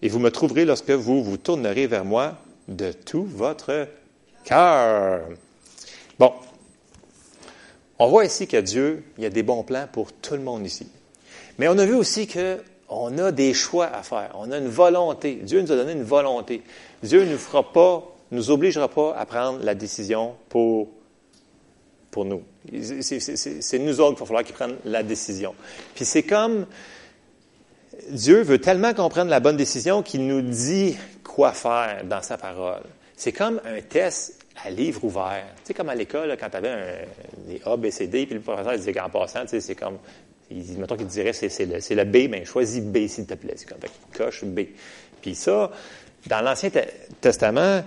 et 0.00 0.08
vous 0.08 0.20
me 0.20 0.30
trouverez 0.30 0.64
lorsque 0.64 0.90
vous 0.90 1.24
vous 1.24 1.36
tournerez 1.36 1.86
vers 1.86 2.04
moi 2.04 2.38
de 2.68 2.92
tout 2.92 3.24
votre 3.24 3.88
cœur. 4.44 5.22
Bon, 6.18 6.32
on 7.98 8.08
voit 8.08 8.24
ici 8.24 8.46
que 8.46 8.58
Dieu, 8.58 9.04
il 9.18 9.24
y 9.24 9.26
a 9.26 9.30
des 9.30 9.42
bons 9.42 9.64
plans 9.64 9.88
pour 9.92 10.12
tout 10.12 10.34
le 10.34 10.40
monde 10.40 10.64
ici. 10.64 10.86
Mais 11.58 11.68
on 11.68 11.78
a 11.78 11.84
vu 11.84 11.94
aussi 11.94 12.26
qu'on 12.88 13.18
a 13.18 13.32
des 13.32 13.54
choix 13.54 13.86
à 13.86 14.02
faire. 14.02 14.30
On 14.34 14.50
a 14.52 14.58
une 14.58 14.68
volonté. 14.68 15.36
Dieu 15.42 15.60
nous 15.60 15.72
a 15.72 15.76
donné 15.76 15.92
une 15.92 16.02
volonté. 16.02 16.62
Dieu 17.02 17.24
ne 17.24 17.32
nous 17.32 17.38
fera 17.38 17.72
pas, 17.72 18.02
nous 18.30 18.50
obligera 18.50 18.88
pas 18.88 19.14
à 19.16 19.26
prendre 19.26 19.60
la 19.62 19.74
décision 19.74 20.34
pour, 20.48 20.88
pour 22.10 22.24
nous. 22.24 22.42
C'est 23.00 23.78
nous 23.78 24.00
autres 24.00 24.14
qu'il 24.14 24.20
va 24.20 24.26
falloir 24.26 24.44
qu'ils 24.44 24.54
prennent 24.54 24.76
la 24.84 25.02
décision. 25.02 25.54
Puis 25.94 26.04
c'est 26.04 26.22
comme 26.22 26.66
Dieu 28.10 28.42
veut 28.42 28.60
tellement 28.60 28.94
qu'on 28.94 29.08
prenne 29.08 29.28
la 29.28 29.40
bonne 29.40 29.56
décision 29.56 30.02
qu'il 30.02 30.26
nous 30.26 30.42
dit 30.42 30.96
quoi 31.24 31.52
faire 31.52 32.04
dans 32.04 32.22
sa 32.22 32.36
parole. 32.36 32.82
C'est 33.16 33.32
comme 33.32 33.60
un 33.64 33.80
test 33.80 34.44
à 34.62 34.70
livre 34.70 35.04
ouvert. 35.04 35.44
Tu 35.56 35.68
sais, 35.68 35.74
comme 35.74 35.88
à 35.88 35.94
l'école, 35.94 36.36
quand 36.38 36.48
tu 36.50 36.56
avais 36.56 37.08
des 37.46 37.60
A, 37.64 37.76
B, 37.76 37.90
C, 37.90 38.06
D, 38.06 38.26
puis 38.26 38.34
le 38.34 38.40
professeur 38.40 38.76
disait 38.76 38.92
qu'en 38.92 39.08
passant, 39.08 39.42
tu 39.42 39.48
sais, 39.48 39.60
c'est 39.60 39.74
comme, 39.74 39.98
il, 40.50 40.78
mettons 40.78 40.96
qu'il 40.96 41.06
dirait 41.06 41.32
c'est, 41.32 41.66
le, 41.66 41.94
le 41.94 42.04
B, 42.04 42.30
mais 42.30 42.44
choisis 42.44 42.82
B 42.82 43.06
s'il 43.06 43.26
te 43.26 43.34
plaît. 43.34 43.54
C'est 43.56 43.68
comme, 43.68 43.78
coche 44.14 44.44
B. 44.44 44.60
Puis 45.20 45.34
ça, 45.34 45.70
dans 46.26 46.40
l'Ancien 46.40 46.70
Testament, 47.20 47.82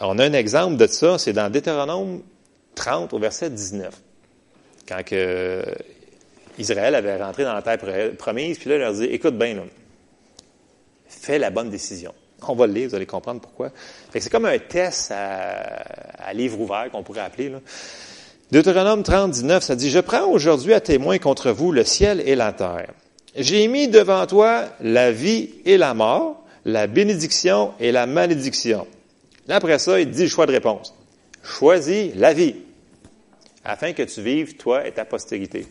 on 0.00 0.18
a 0.18 0.24
un 0.24 0.32
exemple 0.32 0.76
de 0.76 0.86
ça, 0.86 1.18
c'est 1.18 1.32
dans 1.32 1.50
Deutéronome 1.50 2.22
30 2.74 3.12
au 3.12 3.18
verset 3.18 3.50
19. 3.50 3.94
Quand 4.86 5.02
que 5.04 5.64
Israël 6.58 6.94
avait 6.94 7.16
rentré 7.16 7.44
dans 7.44 7.54
la 7.54 7.62
terre 7.62 7.78
promise, 8.16 8.58
puis 8.58 8.70
là, 8.70 8.76
il 8.76 8.80
leur 8.80 8.92
dit, 8.92 9.04
écoute 9.04 9.36
bien, 9.36 9.56
fais 11.08 11.38
la 11.38 11.50
bonne 11.50 11.70
décision. 11.70 12.14
On 12.46 12.54
va 12.54 12.66
le 12.66 12.72
lire, 12.72 12.88
vous 12.88 12.94
allez 12.94 13.06
comprendre 13.06 13.40
pourquoi. 13.40 13.70
c'est 14.12 14.30
comme 14.30 14.44
un 14.44 14.58
test 14.58 15.12
à, 15.12 16.32
livre 16.34 16.60
ouvert 16.60 16.90
qu'on 16.92 17.02
pourrait 17.02 17.20
appeler. 17.20 17.48
Là. 17.48 17.60
Deutéronome 18.52 19.02
30, 19.02 19.32
19, 19.32 19.64
ça 19.64 19.74
dit, 19.74 19.90
Je 19.90 19.98
prends 19.98 20.26
aujourd'hui 20.26 20.72
à 20.72 20.80
témoin 20.80 21.18
contre 21.18 21.50
vous 21.50 21.72
le 21.72 21.82
ciel 21.82 22.22
et 22.24 22.36
la 22.36 22.52
terre. 22.52 22.92
J'ai 23.34 23.66
mis 23.66 23.88
devant 23.88 24.24
toi 24.26 24.66
la 24.80 25.10
vie 25.10 25.50
et 25.64 25.76
la 25.76 25.94
mort, 25.94 26.44
la 26.64 26.86
bénédiction 26.86 27.74
et 27.80 27.90
la 27.90 28.06
malédiction. 28.06 28.86
Après 29.48 29.80
ça, 29.80 29.98
il 30.00 30.10
dit 30.10 30.22
le 30.22 30.28
choix 30.28 30.46
de 30.46 30.52
réponse. 30.52 30.94
Choisis 31.42 32.12
la 32.14 32.32
vie, 32.32 32.54
afin 33.64 33.92
que 33.92 34.04
tu 34.04 34.22
vives, 34.22 34.56
toi 34.56 34.86
et 34.86 34.92
ta 34.92 35.04
postérité. 35.04 35.66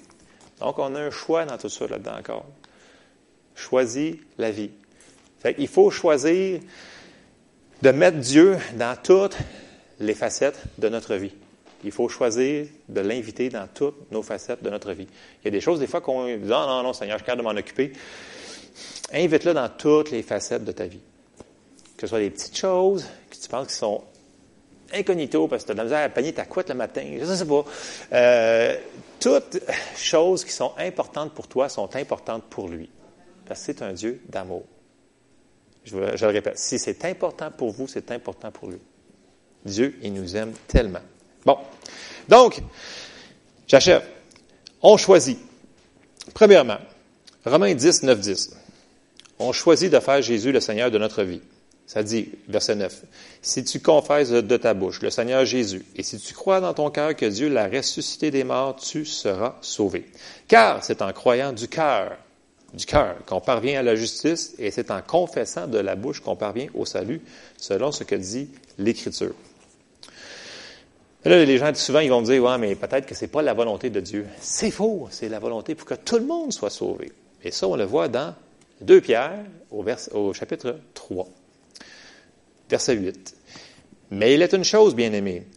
Donc, 0.59 0.77
on 0.77 0.95
a 0.95 0.99
un 0.99 1.11
choix 1.11 1.45
dans 1.45 1.57
tout 1.57 1.69
ça 1.69 1.87
là-dedans 1.87 2.17
encore. 2.19 2.45
Choisis 3.55 4.15
la 4.37 4.51
vie. 4.51 4.71
Il 5.57 5.67
faut 5.69 5.91
choisir 5.91 6.59
de 7.81 7.91
mettre 7.91 8.17
Dieu 8.17 8.57
dans 8.77 8.97
toutes 9.01 9.37
les 10.01 10.13
facettes 10.13 10.61
de 10.77 10.89
notre 10.89 11.15
vie. 11.15 11.33
Il 11.85 11.91
faut 11.91 12.09
choisir 12.09 12.65
de 12.89 13.01
l'inviter 13.01 13.49
dans 13.49 13.67
toutes 13.67 14.11
nos 14.11 14.23
facettes 14.23 14.63
de 14.63 14.69
notre 14.71 14.91
vie. 14.91 15.07
Il 15.41 15.45
y 15.45 15.47
a 15.49 15.51
des 15.51 15.61
choses, 15.61 15.79
des 15.79 15.87
fois, 15.87 16.01
qu'on 16.01 16.25
dit 16.25 16.37
Non, 16.37 16.65
non, 16.65 16.83
non, 16.83 16.93
Seigneur, 16.93 17.19
je 17.19 17.23
suis 17.23 17.37
de 17.37 17.41
m'en 17.41 17.51
occuper. 17.51 17.93
Invite-le 19.13 19.53
dans 19.53 19.69
toutes 19.69 20.09
les 20.11 20.23
facettes 20.23 20.65
de 20.65 20.71
ta 20.71 20.87
vie. 20.87 20.99
Que 21.95 22.01
ce 22.01 22.07
soit 22.07 22.19
des 22.19 22.31
petites 22.31 22.57
choses 22.57 23.05
que 23.29 23.37
tu 23.37 23.47
penses 23.47 23.67
qui 23.67 23.75
sont 23.75 24.03
incognito 24.93 25.47
parce 25.47 25.63
que 25.63 25.67
tu 25.67 25.71
as 25.71 25.75
de 25.75 25.79
la 25.79 25.83
misère 25.83 26.05
à 26.05 26.09
panier 26.09 26.33
ta 26.33 26.45
couette 26.45 26.69
le 26.69 26.75
matin, 26.75 27.03
je 27.19 27.25
ne 27.25 27.35
sais 27.35 27.45
pas. 27.45 27.65
Euh, 28.13 28.77
toutes 29.19 29.59
choses 29.95 30.43
qui 30.43 30.51
sont 30.51 30.73
importantes 30.77 31.33
pour 31.33 31.47
toi 31.47 31.69
sont 31.69 31.95
importantes 31.95 32.43
pour 32.49 32.67
lui. 32.67 32.89
Parce 33.45 33.59
que 33.59 33.65
c'est 33.67 33.81
un 33.81 33.93
Dieu 33.93 34.21
d'amour. 34.27 34.63
Je, 35.83 35.95
le 35.97 36.27
répète, 36.31 36.57
si 36.57 36.79
c'est 36.79 37.05
important 37.05 37.51
pour 37.51 37.71
vous, 37.71 37.87
c'est 37.87 38.11
important 38.11 38.51
pour 38.51 38.69
lui. 38.69 38.79
Dieu, 39.63 39.95
il 40.01 40.13
nous 40.13 40.35
aime 40.35 40.53
tellement. 40.67 41.01
Bon. 41.45 41.57
Donc, 42.27 42.61
j'achève. 43.67 44.03
On 44.81 44.97
choisit. 44.97 45.39
Premièrement, 46.33 46.77
Romains 47.45 47.73
10, 47.73 48.03
9, 48.03 48.19
10. 48.19 48.57
On 49.39 49.51
choisit 49.51 49.91
de 49.91 49.99
faire 49.99 50.21
Jésus 50.21 50.51
le 50.51 50.59
Seigneur 50.59 50.89
de 50.89 50.97
notre 50.97 51.23
vie. 51.23 51.41
Ça 51.87 52.01
dit, 52.01 52.29
verset 52.47 52.75
9, 52.75 53.03
si 53.43 53.63
tu 53.63 53.79
confesses 53.79 54.31
de 54.31 54.57
ta 54.57 54.73
bouche 54.73 55.01
le 55.03 55.11
Seigneur 55.11 55.45
Jésus, 55.45 55.85
et 55.95 56.01
si 56.01 56.17
tu 56.17 56.33
crois 56.33 56.59
dans 56.59 56.73
ton 56.73 56.89
cœur 56.89 57.15
que 57.15 57.27
Dieu 57.27 57.47
l'a 57.47 57.67
ressuscité 57.67 58.31
des 58.31 58.43
morts, 58.43 58.75
tu 58.75 59.05
seras 59.05 59.55
sauvé. 59.61 60.07
Car 60.47 60.83
c'est 60.83 61.03
en 61.03 61.13
croyant 61.13 61.53
du 61.53 61.67
cœur 61.67 62.17
du 62.75 62.85
cœur 62.85 63.15
qu'on 63.25 63.39
parvient 63.39 63.79
à 63.79 63.83
la 63.83 63.95
justice 63.95 64.53
et 64.59 64.71
c'est 64.71 64.91
en 64.91 65.01
confessant 65.01 65.67
de 65.67 65.77
la 65.77 65.95
bouche 65.95 66.19
qu'on 66.19 66.35
parvient 66.35 66.67
au 66.73 66.85
salut, 66.85 67.21
selon 67.57 67.91
ce 67.91 68.03
que 68.03 68.15
dit 68.15 68.49
l'Écriture. 68.77 69.33
Les 71.25 71.57
gens, 71.57 71.73
souvent, 71.73 71.99
ils 71.99 72.09
vont 72.09 72.21
me 72.21 72.25
dire, 72.25 72.43
ouais, 72.43 72.57
mais 72.59 72.75
peut-être 72.75 73.07
que 73.07 73.15
c'est 73.15 73.27
pas 73.27 73.41
la 73.41 73.53
volonté 73.53 73.89
de 73.89 73.99
Dieu. 73.99 74.27
C'est 74.39 74.69
faux, 74.69 75.07
c'est 75.09 75.27
la 75.27 75.39
volonté 75.39 75.73
pour 75.73 75.87
que 75.87 75.95
tout 75.95 76.17
le 76.17 76.25
monde 76.25 76.53
soit 76.53 76.69
sauvé. 76.69 77.11
Et 77.43 77.49
ça, 77.49 77.67
on 77.67 77.75
le 77.75 77.83
voit 77.83 78.07
dans 78.07 78.35
2 78.81 79.01
Pierre, 79.01 79.43
au, 79.71 80.33
chapitre 80.33 80.77
3, 80.93 81.27
verset 82.69 82.95
8. 82.95 83.35
Mais 84.11 84.35
il 84.35 84.43
est 84.43 84.53
une 84.53 84.63
chose, 84.63 84.93
bien 84.93 85.13
aimé, 85.13 85.47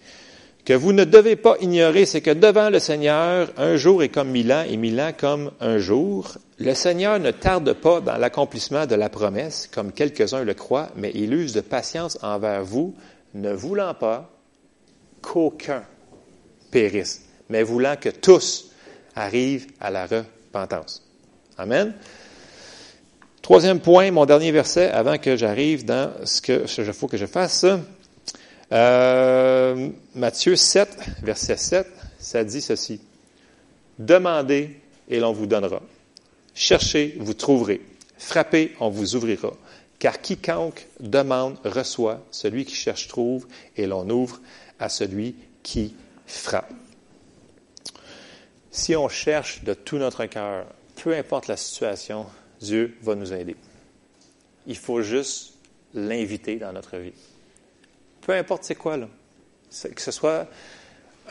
que 0.64 0.72
vous 0.72 0.94
ne 0.94 1.04
devez 1.04 1.36
pas 1.36 1.56
ignorer, 1.60 2.06
c'est 2.06 2.22
que 2.22 2.30
devant 2.30 2.70
le 2.70 2.78
Seigneur, 2.78 3.50
un 3.58 3.76
jour 3.76 4.02
est 4.02 4.08
comme 4.08 4.30
mille 4.30 4.52
ans 4.52 4.64
et 4.66 4.76
mille 4.78 4.98
ans 5.00 5.12
comme 5.16 5.50
un 5.60 5.76
jour. 5.76 6.38
Le 6.58 6.72
Seigneur 6.72 7.18
ne 7.18 7.30
tarde 7.30 7.74
pas 7.74 8.00
dans 8.00 8.16
l'accomplissement 8.16 8.86
de 8.86 8.94
la 8.94 9.10
promesse, 9.10 9.68
comme 9.70 9.92
quelques-uns 9.92 10.44
le 10.44 10.54
croient, 10.54 10.88
mais 10.96 11.12
il 11.14 11.34
use 11.34 11.52
de 11.52 11.60
patience 11.60 12.18
envers 12.22 12.64
vous, 12.64 12.94
ne 13.34 13.52
voulant 13.52 13.92
pas 13.92 14.30
qu'aucun 15.28 15.84
périsse, 16.70 17.22
mais 17.50 17.62
voulant 17.62 17.96
que 17.96 18.08
tous 18.08 18.70
arrivent 19.14 19.66
à 19.78 19.90
la 19.90 20.06
repentance. 20.06 21.02
Amen. 21.58 21.94
Troisième 23.42 23.80
point, 23.80 24.10
mon 24.10 24.24
dernier 24.24 24.52
verset, 24.52 24.90
avant 24.90 25.18
que 25.18 25.36
j'arrive 25.36 25.84
dans 25.84 26.12
ce 26.24 26.40
que 26.40 26.66
je 26.66 26.92
faut 26.92 27.08
que 27.08 27.18
je 27.18 27.26
fasse. 27.26 27.66
Euh, 28.72 29.88
Matthieu 30.14 30.56
7, 30.56 30.96
verset 31.22 31.56
7, 31.56 31.86
ça 32.18 32.44
dit 32.44 32.62
ceci. 32.62 33.00
Demandez 33.98 34.80
et 35.08 35.20
l'on 35.20 35.32
vous 35.32 35.46
donnera. 35.46 35.82
Cherchez, 36.54 37.16
vous 37.20 37.34
trouverez. 37.34 37.80
Frappez, 38.16 38.74
on 38.80 38.88
vous 38.88 39.14
ouvrira. 39.14 39.52
Car 39.98 40.20
quiconque 40.20 40.86
demande 41.00 41.56
reçoit, 41.64 42.24
celui 42.30 42.64
qui 42.64 42.74
cherche 42.74 43.08
trouve, 43.08 43.46
et 43.76 43.86
l'on 43.86 44.08
ouvre 44.10 44.40
à 44.78 44.88
celui 44.88 45.36
qui 45.62 45.94
frappe. 46.26 46.72
Si 48.70 48.94
on 48.94 49.08
cherche 49.08 49.64
de 49.64 49.74
tout 49.74 49.96
notre 49.96 50.24
cœur, 50.26 50.66
peu 51.02 51.16
importe 51.16 51.48
la 51.48 51.56
situation, 51.56 52.26
Dieu 52.60 52.96
va 53.02 53.14
nous 53.14 53.32
aider. 53.32 53.56
Il 54.66 54.76
faut 54.76 55.02
juste 55.02 55.54
l'inviter 55.94 56.56
dans 56.56 56.72
notre 56.72 56.96
vie. 56.98 57.12
Peu 58.20 58.32
importe 58.32 58.64
c'est 58.64 58.74
quoi. 58.74 58.98
Que 58.98 60.00
ce 60.00 60.10
soit 60.10 60.46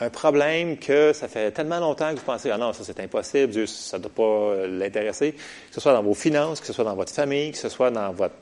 un 0.00 0.10
problème 0.10 0.78
que 0.78 1.12
ça 1.12 1.26
fait 1.28 1.50
tellement 1.50 1.80
longtemps 1.80 2.12
que 2.12 2.20
vous 2.20 2.24
pensez, 2.24 2.50
ah 2.50 2.58
non, 2.58 2.72
ça 2.72 2.84
c'est 2.84 3.00
impossible, 3.00 3.52
Dieu, 3.52 3.66
ça 3.66 3.98
ne 3.98 4.04
doit 4.04 4.12
pas 4.14 4.66
l'intéresser. 4.66 5.32
Que 5.32 5.74
ce 5.74 5.80
soit 5.80 5.92
dans 5.92 6.02
vos 6.02 6.14
finances, 6.14 6.60
que 6.60 6.66
ce 6.66 6.72
soit 6.72 6.84
dans 6.84 6.94
votre 6.94 7.12
famille, 7.12 7.52
que 7.52 7.58
ce 7.58 7.68
soit 7.68 7.90
dans 7.90 8.12
votre, 8.12 8.34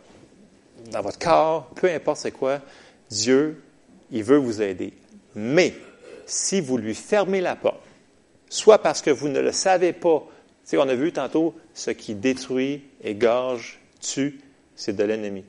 dans 0.91 1.01
votre 1.01 1.19
corps, 1.19 1.71
peu 1.75 1.91
importe 1.91 2.19
c'est 2.19 2.33
quoi, 2.33 2.61
Dieu, 3.11 3.63
il 4.11 4.23
veut 4.23 4.39
vous 4.39 4.63
aider. 4.63 4.93
Mais, 5.35 5.75
si 6.27 6.61
vous 6.61 6.77
lui 6.77 6.95
fermez 6.95 7.41
la 7.41 7.57
porte, 7.57 7.83
soit 8.49 8.79
parce 8.79 9.03
que 9.03 9.11
vous 9.11 9.29
ne 9.29 9.41
le 9.41 9.53
savez 9.53 9.93
pas, 9.93 10.27
tu 10.69 10.79
on 10.79 10.89
a 10.89 10.95
vu 10.95 11.13
tantôt, 11.13 11.55
ce 11.75 11.91
qui 11.91 12.15
détruit, 12.15 12.83
égorge, 13.03 13.79
tue, 14.01 14.41
c'est 14.75 14.97
de 14.97 15.05
l'ennemi. 15.05 15.45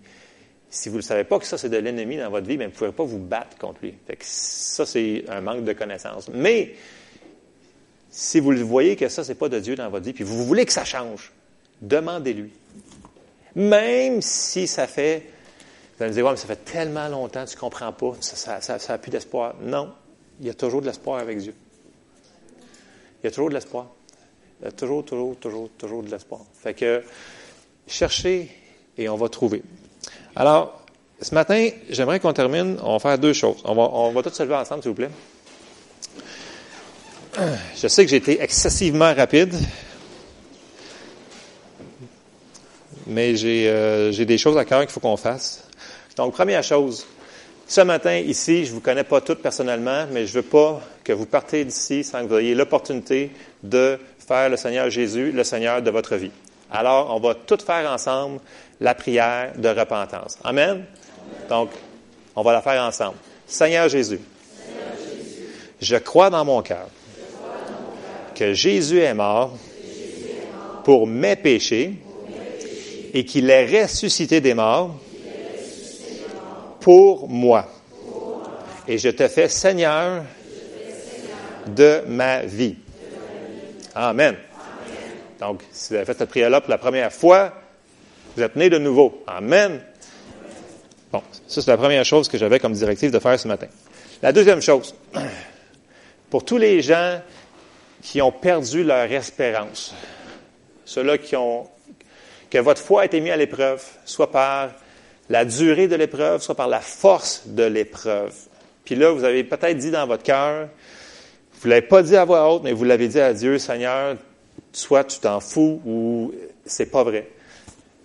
Si 0.69 0.89
vous 0.89 0.97
ne 0.97 1.01
savez 1.01 1.23
pas 1.23 1.39
que 1.39 1.45
ça, 1.45 1.57
c'est 1.57 1.69
de 1.69 1.77
l'ennemi 1.77 2.17
dans 2.17 2.29
votre 2.29 2.45
vie, 2.45 2.57
bien, 2.57 2.67
vous 2.67 2.73
ne 2.73 2.77
pouvez 2.77 2.91
pas 2.91 3.03
vous 3.03 3.19
battre 3.19 3.57
contre 3.57 3.79
lui. 3.81 3.93
Que 4.07 4.15
ça, 4.21 4.85
c'est 4.85 5.23
un 5.29 5.41
manque 5.41 5.63
de 5.63 5.73
connaissance. 5.73 6.29
Mais, 6.33 6.75
si 8.09 8.39
vous 8.39 8.53
voyez 8.65 8.95
que 8.95 9.07
ça, 9.09 9.23
ce 9.23 9.29
n'est 9.29 9.35
pas 9.35 9.49
de 9.49 9.59
Dieu 9.59 9.75
dans 9.75 9.89
votre 9.89 10.05
vie, 10.05 10.13
puis 10.13 10.23
vous 10.23 10.45
voulez 10.45 10.65
que 10.65 10.73
ça 10.73 10.85
change, 10.85 11.31
demandez-lui. 11.81 12.51
Même 13.55 14.21
si 14.21 14.67
ça 14.67 14.85
fait, 14.87 15.23
vous 15.97 16.03
allez 16.03 16.11
me 16.11 16.15
dire, 16.15 16.25
ouais, 16.25 16.31
mais 16.31 16.37
ça 16.37 16.45
fait 16.45 16.63
tellement 16.63 17.07
longtemps, 17.07 17.43
tu 17.45 17.55
ne 17.55 17.59
comprends 17.59 17.91
pas, 17.91 18.13
ça 18.21 18.59
n'a 18.89 18.97
plus 18.99 19.09
d'espoir. 19.09 19.55
Non, 19.61 19.91
il 20.39 20.45
y 20.45 20.49
a 20.49 20.53
toujours 20.53 20.81
de 20.81 20.85
l'espoir 20.85 21.19
avec 21.19 21.39
Dieu. 21.39 21.55
Il 23.21 23.25
y 23.25 23.27
a 23.27 23.31
toujours 23.31 23.49
de 23.49 23.55
l'espoir. 23.55 23.87
Il 24.61 24.65
y 24.65 24.67
a 24.67 24.71
toujours, 24.71 25.03
toujours, 25.03 25.35
toujours, 25.37 25.69
toujours 25.75 26.03
de 26.03 26.11
l'espoir. 26.11 26.41
Fait 26.53 26.75
que, 26.75 27.03
cherchez 27.87 28.51
et 28.95 29.09
on 29.09 29.15
va 29.15 29.27
trouver. 29.27 29.63
Alors, 30.35 30.83
ce 31.19 31.33
matin, 31.33 31.69
j'aimerais 31.89 32.19
qu'on 32.19 32.33
termine. 32.33 32.77
On 32.83 32.93
va 32.93 32.99
faire 32.99 33.17
deux 33.17 33.33
choses. 33.33 33.57
On 33.63 33.73
va, 33.73 33.89
on 33.91 34.11
va 34.11 34.21
tous 34.21 34.33
se 34.33 34.43
lever 34.43 34.55
ensemble, 34.55 34.83
s'il 34.83 34.89
vous 34.91 34.95
plaît. 34.95 35.09
Je 37.75 37.87
sais 37.87 38.05
que 38.05 38.11
j'ai 38.11 38.17
été 38.17 38.41
excessivement 38.41 39.13
rapide, 39.15 39.55
mais 43.07 43.35
j'ai 43.35 43.67
euh, 43.67 44.11
des 44.11 44.37
choses 44.37 44.57
à 44.57 44.65
cœur 44.65 44.81
qu'il 44.81 44.91
faut 44.91 44.99
qu'on 44.99 45.17
fasse. 45.17 45.66
Donc, 46.17 46.33
première 46.33 46.63
chose, 46.63 47.05
ce 47.67 47.81
matin, 47.81 48.17
ici, 48.17 48.65
je 48.65 48.71
ne 48.71 48.75
vous 48.75 48.81
connais 48.81 49.03
pas 49.03 49.21
toutes 49.21 49.41
personnellement, 49.41 50.07
mais 50.11 50.25
je 50.25 50.35
ne 50.35 50.41
veux 50.41 50.49
pas 50.49 50.81
que 51.03 51.13
vous 51.13 51.27
partez 51.27 51.63
d'ici 51.63 52.03
sans 52.03 52.23
que 52.23 52.27
vous 52.27 52.39
ayez 52.39 52.55
l'opportunité 52.55 53.31
de 53.61 53.99
faire 54.27 54.49
le 54.49 54.57
Seigneur 54.57 54.89
Jésus 54.89 55.31
le 55.31 55.43
Seigneur 55.43 55.81
de 55.81 55.91
votre 55.91 56.15
vie. 56.15 56.31
Alors, 56.71 57.15
on 57.15 57.19
va 57.19 57.35
tout 57.35 57.59
faire 57.63 57.89
ensemble 57.91 58.39
la 58.81 58.95
prière 58.95 59.53
de 59.57 59.69
repentance. 59.69 60.37
Amen? 60.43 60.85
Donc, 61.49 61.69
on 62.35 62.41
va 62.41 62.53
la 62.53 62.61
faire 62.61 62.81
ensemble. 62.81 63.17
Seigneur 63.45 63.87
Jésus, 63.87 64.19
je 65.79 65.95
crois 65.97 66.29
dans 66.29 66.43
mon 66.43 66.61
cœur 66.63 66.87
que 68.33 68.53
Jésus 68.53 68.99
est 69.01 69.13
mort 69.13 69.55
pour 70.83 71.05
mes 71.05 71.35
péchés 71.35 71.93
et 73.13 73.23
qu'il 73.23 73.49
est 73.49 73.83
ressuscité 73.83 74.41
des 74.41 74.53
morts 74.53 74.95
pour 76.87 77.27
moi. 77.27 77.67
Et 78.87 78.97
je 78.97 79.09
te 79.09 79.27
fais 79.27 79.49
Seigneur 79.49 80.23
de 81.67 82.01
ma 82.07 82.43
vie. 82.43 82.77
Amen. 83.93 84.37
Donc, 85.37 85.63
si 85.69 85.89
vous 85.89 85.95
avez 85.95 86.05
fait 86.05 86.17
cette 86.17 86.29
prière-là 86.29 86.61
pour 86.61 86.69
la 86.69 86.77
première 86.77 87.11
fois, 87.11 87.51
vous 88.37 88.41
êtes 88.41 88.55
né 88.55 88.69
de 88.69 88.77
nouveau. 88.77 89.21
Amen. 89.27 89.81
Bon, 91.11 91.21
ça 91.45 91.61
c'est 91.61 91.69
la 91.69 91.75
première 91.75 92.05
chose 92.05 92.29
que 92.29 92.37
j'avais 92.37 92.57
comme 92.57 92.71
directive 92.71 93.11
de 93.11 93.19
faire 93.19 93.37
ce 93.37 93.49
matin. 93.49 93.67
La 94.21 94.31
deuxième 94.31 94.61
chose, 94.61 94.95
pour 96.29 96.45
tous 96.45 96.57
les 96.57 96.81
gens 96.81 97.19
qui 98.01 98.21
ont 98.21 98.31
perdu 98.31 98.85
leur 98.85 99.11
espérance, 99.11 99.93
ceux-là 100.85 101.17
qui 101.17 101.35
ont, 101.35 101.67
que 102.49 102.59
votre 102.59 102.81
foi 102.81 103.01
a 103.01 103.05
été 103.07 103.19
mise 103.19 103.33
à 103.33 103.35
l'épreuve, 103.35 103.83
soit 104.05 104.31
par 104.31 104.69
la 105.29 105.45
durée 105.45 105.87
de 105.87 105.95
l'épreuve, 105.95 106.41
soit 106.41 106.55
par 106.55 106.67
la 106.67 106.79
force 106.79 107.43
de 107.45 107.63
l'épreuve. 107.63 108.33
Puis 108.85 108.95
là, 108.95 109.11
vous 109.11 109.23
avez 109.23 109.43
peut-être 109.43 109.77
dit 109.77 109.91
dans 109.91 110.07
votre 110.07 110.23
cœur, 110.23 110.69
vous 111.61 111.67
ne 111.67 111.73
l'avez 111.73 111.87
pas 111.87 112.03
dit 112.03 112.15
à 112.15 112.23
voix 112.23 112.53
haute, 112.53 112.63
mais 112.63 112.71
vous 112.71 112.83
l'avez 112.83 113.07
dit 113.07 113.19
à 113.19 113.33
Dieu, 113.33 113.57
Seigneur, 113.57 114.15
soit 114.71 115.03
tu 115.03 115.19
t'en 115.19 115.39
fous 115.39 115.81
ou 115.85 116.33
c'est 116.65 116.91
pas 116.91 117.03
vrai. 117.03 117.27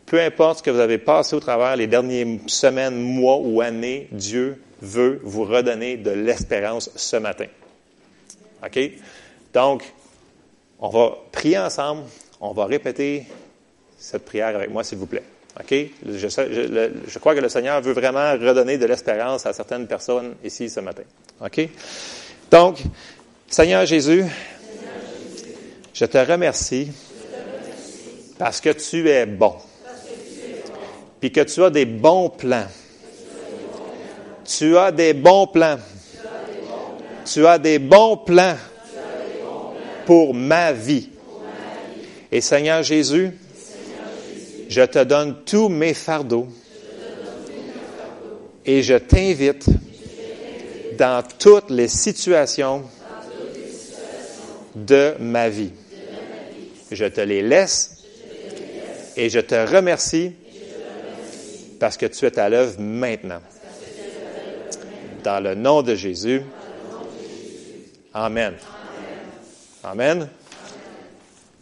Peu 0.06 0.20
importe 0.20 0.58
ce 0.58 0.62
que 0.62 0.70
vous 0.70 0.80
avez 0.80 0.98
passé 0.98 1.36
au 1.36 1.40
travers 1.40 1.76
les 1.76 1.86
dernières 1.86 2.38
semaines, 2.46 3.00
mois 3.00 3.38
ou 3.38 3.60
années, 3.60 4.08
Dieu 4.10 4.60
veut 4.80 5.20
vous 5.22 5.44
redonner 5.44 5.96
de 5.96 6.10
l'espérance 6.10 6.90
ce 6.96 7.16
matin. 7.16 7.46
OK? 8.64 8.78
Donc, 9.54 9.84
on 10.80 10.88
va 10.88 11.16
prier 11.30 11.58
ensemble. 11.58 12.02
On 12.40 12.52
va 12.52 12.66
répéter 12.66 13.26
cette 13.98 14.24
prière 14.24 14.48
avec 14.48 14.70
moi, 14.70 14.82
s'il 14.82 14.98
vous 14.98 15.06
plaît. 15.06 15.22
OK? 15.60 15.74
Je, 16.06 17.18
crois 17.18 17.34
que 17.34 17.40
le 17.40 17.48
Seigneur 17.48 17.80
veut 17.82 17.92
vraiment 17.92 18.32
redonner 18.32 18.78
de 18.78 18.86
l'espérance 18.86 19.44
à 19.44 19.52
certaines 19.52 19.86
personnes 19.86 20.34
ici 20.42 20.70
ce 20.70 20.80
matin. 20.80 21.02
OK? 21.44 21.68
Donc, 22.50 22.82
Seigneur 23.48 23.84
Jésus, 23.84 24.24
je 25.92 26.04
te 26.06 26.18
remercie 26.18 26.90
parce 28.38 28.60
que 28.60 28.70
tu 28.70 29.08
es 29.08 29.26
bon. 29.26 29.54
Puis 31.20 31.30
que 31.30 31.42
tu 31.42 31.62
as 31.62 31.70
des 31.70 31.84
bons 31.84 32.30
plans. 32.30 32.66
Tu 34.44 34.76
as 34.76 34.90
des 34.90 35.12
bons 35.12 35.46
plans. 35.46 35.78
Tu 37.24 37.46
as 37.46 37.58
des 37.58 37.78
bons 37.78 38.16
plans 38.16 38.56
pour 40.06 40.34
ma 40.34 40.72
vie. 40.72 41.10
Et 42.32 42.40
Seigneur 42.40 42.82
Jésus, 42.82 43.32
je 44.72 44.82
te 44.82 45.04
donne 45.04 45.44
tous 45.44 45.68
mes 45.68 45.92
fardeaux 45.92 46.48
et 48.64 48.82
je 48.82 48.94
t'invite 48.94 49.66
dans 50.96 51.22
toutes 51.38 51.70
les 51.70 51.88
situations 51.88 52.82
de 54.74 55.14
ma 55.20 55.50
vie. 55.50 55.72
Je 56.90 57.04
te 57.04 57.20
les 57.20 57.42
laisse 57.42 58.02
et 59.14 59.28
je 59.28 59.40
te 59.40 59.54
remercie 59.54 60.32
parce 61.78 61.98
que 61.98 62.06
tu 62.06 62.24
es 62.24 62.38
à 62.38 62.48
l'œuvre 62.48 62.80
maintenant. 62.80 63.42
Dans 65.22 65.42
le 65.42 65.54
nom 65.54 65.82
de 65.82 65.94
Jésus. 65.94 66.40
Amen. 68.14 68.54
Amen. 69.84 70.28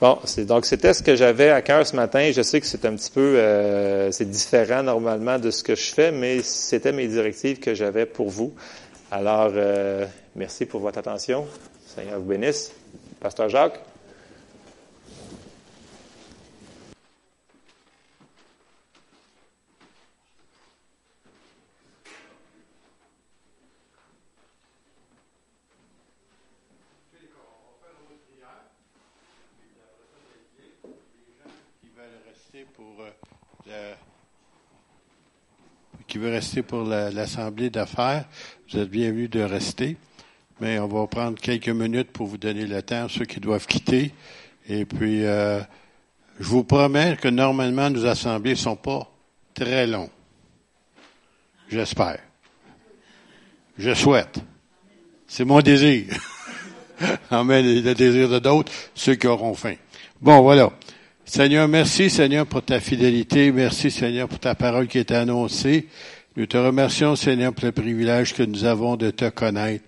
Bon, 0.01 0.19
c'est, 0.25 0.47
donc 0.47 0.65
c'était 0.65 0.95
ce 0.95 1.03
que 1.03 1.15
j'avais 1.15 1.51
à 1.51 1.61
cœur 1.61 1.87
ce 1.87 1.95
matin. 1.95 2.31
Je 2.33 2.41
sais 2.41 2.59
que 2.59 2.67
c'est 2.67 2.87
un 2.87 2.95
petit 2.95 3.11
peu, 3.11 3.37
euh, 3.37 4.11
c'est 4.11 4.31
différent 4.31 4.83
normalement 4.83 5.39
de 5.39 5.51
ce 5.51 5.63
que 5.63 5.75
je 5.75 5.93
fais, 5.93 6.11
mais 6.11 6.41
c'était 6.43 6.93
mes 6.93 7.07
directives 7.07 7.61
que 7.61 7.75
j'avais 7.75 8.07
pour 8.07 8.31
vous. 8.31 8.55
Alors, 9.11 9.51
euh, 9.55 10.07
merci 10.35 10.65
pour 10.65 10.81
votre 10.81 10.99
attention. 10.99 11.47
Seigneur 11.87 12.19
vous 12.19 12.25
bénisse. 12.25 12.73
Pasteur 13.21 13.51
Jacques. 13.51 13.81
qui 36.11 36.19
veut 36.19 36.31
rester 36.51 36.63
pour 36.63 36.83
l'Assemblée 36.83 37.71
d'affaires, 37.71 38.25
vous 38.69 38.81
êtes 38.81 38.91
bienvenue 38.91 39.29
de 39.29 39.41
rester. 39.41 39.97
mais 40.61 40.81
on 40.81 40.89
va 40.89 41.07
prendre 41.07 41.39
quelques 41.39 41.69
minutes 41.69 42.11
pour 42.11 42.27
vous 42.27 42.39
donner 42.39 42.67
le 42.67 42.83
temps, 42.83 43.07
ceux 43.09 43.25
qui 43.25 43.39
doivent 43.39 43.69
quitter. 43.69 44.13
Et 44.69 44.85
puis, 44.85 45.25
euh, 45.25 45.61
je 46.41 46.49
vous 46.49 46.65
promets 46.65 47.17
que 47.21 47.29
normalement, 47.29 47.89
nos 47.89 48.05
assemblées 48.05 48.57
sont 48.57 48.75
pas 48.75 49.09
très 49.55 49.87
longues. 49.87 50.11
J'espère. 51.69 52.19
Je 53.79 53.95
souhaite. 53.95 54.41
C'est 55.29 55.45
mon 55.45 55.61
désir. 55.61 56.07
Amen. 57.31 57.65
Et 57.65 57.81
le 57.81 57.95
désir 57.95 58.29
de 58.29 58.41
d'autres, 58.41 58.73
ceux 58.97 59.15
qui 59.15 59.29
auront 59.29 59.55
faim. 59.55 59.77
Bon, 60.21 60.43
voilà. 60.43 60.73
Seigneur, 61.25 61.69
merci 61.69 62.11
Seigneur 62.11 62.45
pour 62.45 62.65
ta 62.65 62.81
fidélité. 62.81 63.53
Merci 63.53 63.93
Seigneur 63.93 64.27
pour 64.27 64.41
ta 64.41 64.57
parole 64.57 64.89
qui 64.89 64.99
est 64.99 65.13
annoncée. 65.13 65.87
Nous 66.37 66.47
te 66.47 66.57
remercions 66.57 67.17
Seigneur 67.17 67.53
pour 67.53 67.65
le 67.65 67.73
privilège 67.73 68.35
que 68.35 68.45
nous 68.45 68.65
avons 68.65 68.97
de 68.97 69.11
te 69.11 69.29
connaître 69.29 69.85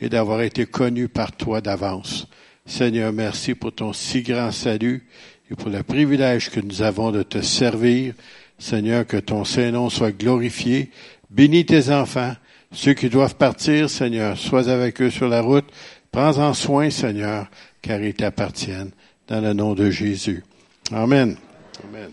et 0.00 0.08
d'avoir 0.08 0.42
été 0.42 0.66
connus 0.66 1.08
par 1.08 1.30
toi 1.32 1.60
d'avance. 1.60 2.26
Seigneur, 2.66 3.12
merci 3.12 3.54
pour 3.54 3.72
ton 3.72 3.92
si 3.92 4.22
grand 4.22 4.50
salut 4.50 5.06
et 5.50 5.54
pour 5.54 5.70
le 5.70 5.84
privilège 5.84 6.50
que 6.50 6.58
nous 6.58 6.82
avons 6.82 7.12
de 7.12 7.22
te 7.22 7.42
servir. 7.42 8.14
Seigneur, 8.58 9.06
que 9.06 9.18
ton 9.18 9.44
Saint-Nom 9.44 9.88
soit 9.88 10.10
glorifié. 10.10 10.90
Bénis 11.30 11.66
tes 11.66 11.90
enfants. 11.90 12.34
Ceux 12.72 12.94
qui 12.94 13.08
doivent 13.08 13.36
partir, 13.36 13.88
Seigneur, 13.88 14.36
sois 14.36 14.68
avec 14.68 15.00
eux 15.00 15.10
sur 15.10 15.28
la 15.28 15.42
route. 15.42 15.66
Prends-en 16.10 16.54
soin, 16.54 16.90
Seigneur, 16.90 17.46
car 17.82 18.00
ils 18.00 18.14
t'appartiennent. 18.14 18.90
Dans 19.28 19.40
le 19.40 19.52
nom 19.52 19.74
de 19.74 19.90
Jésus. 19.90 20.42
Amen. 20.92 21.36
Amen. 21.84 22.10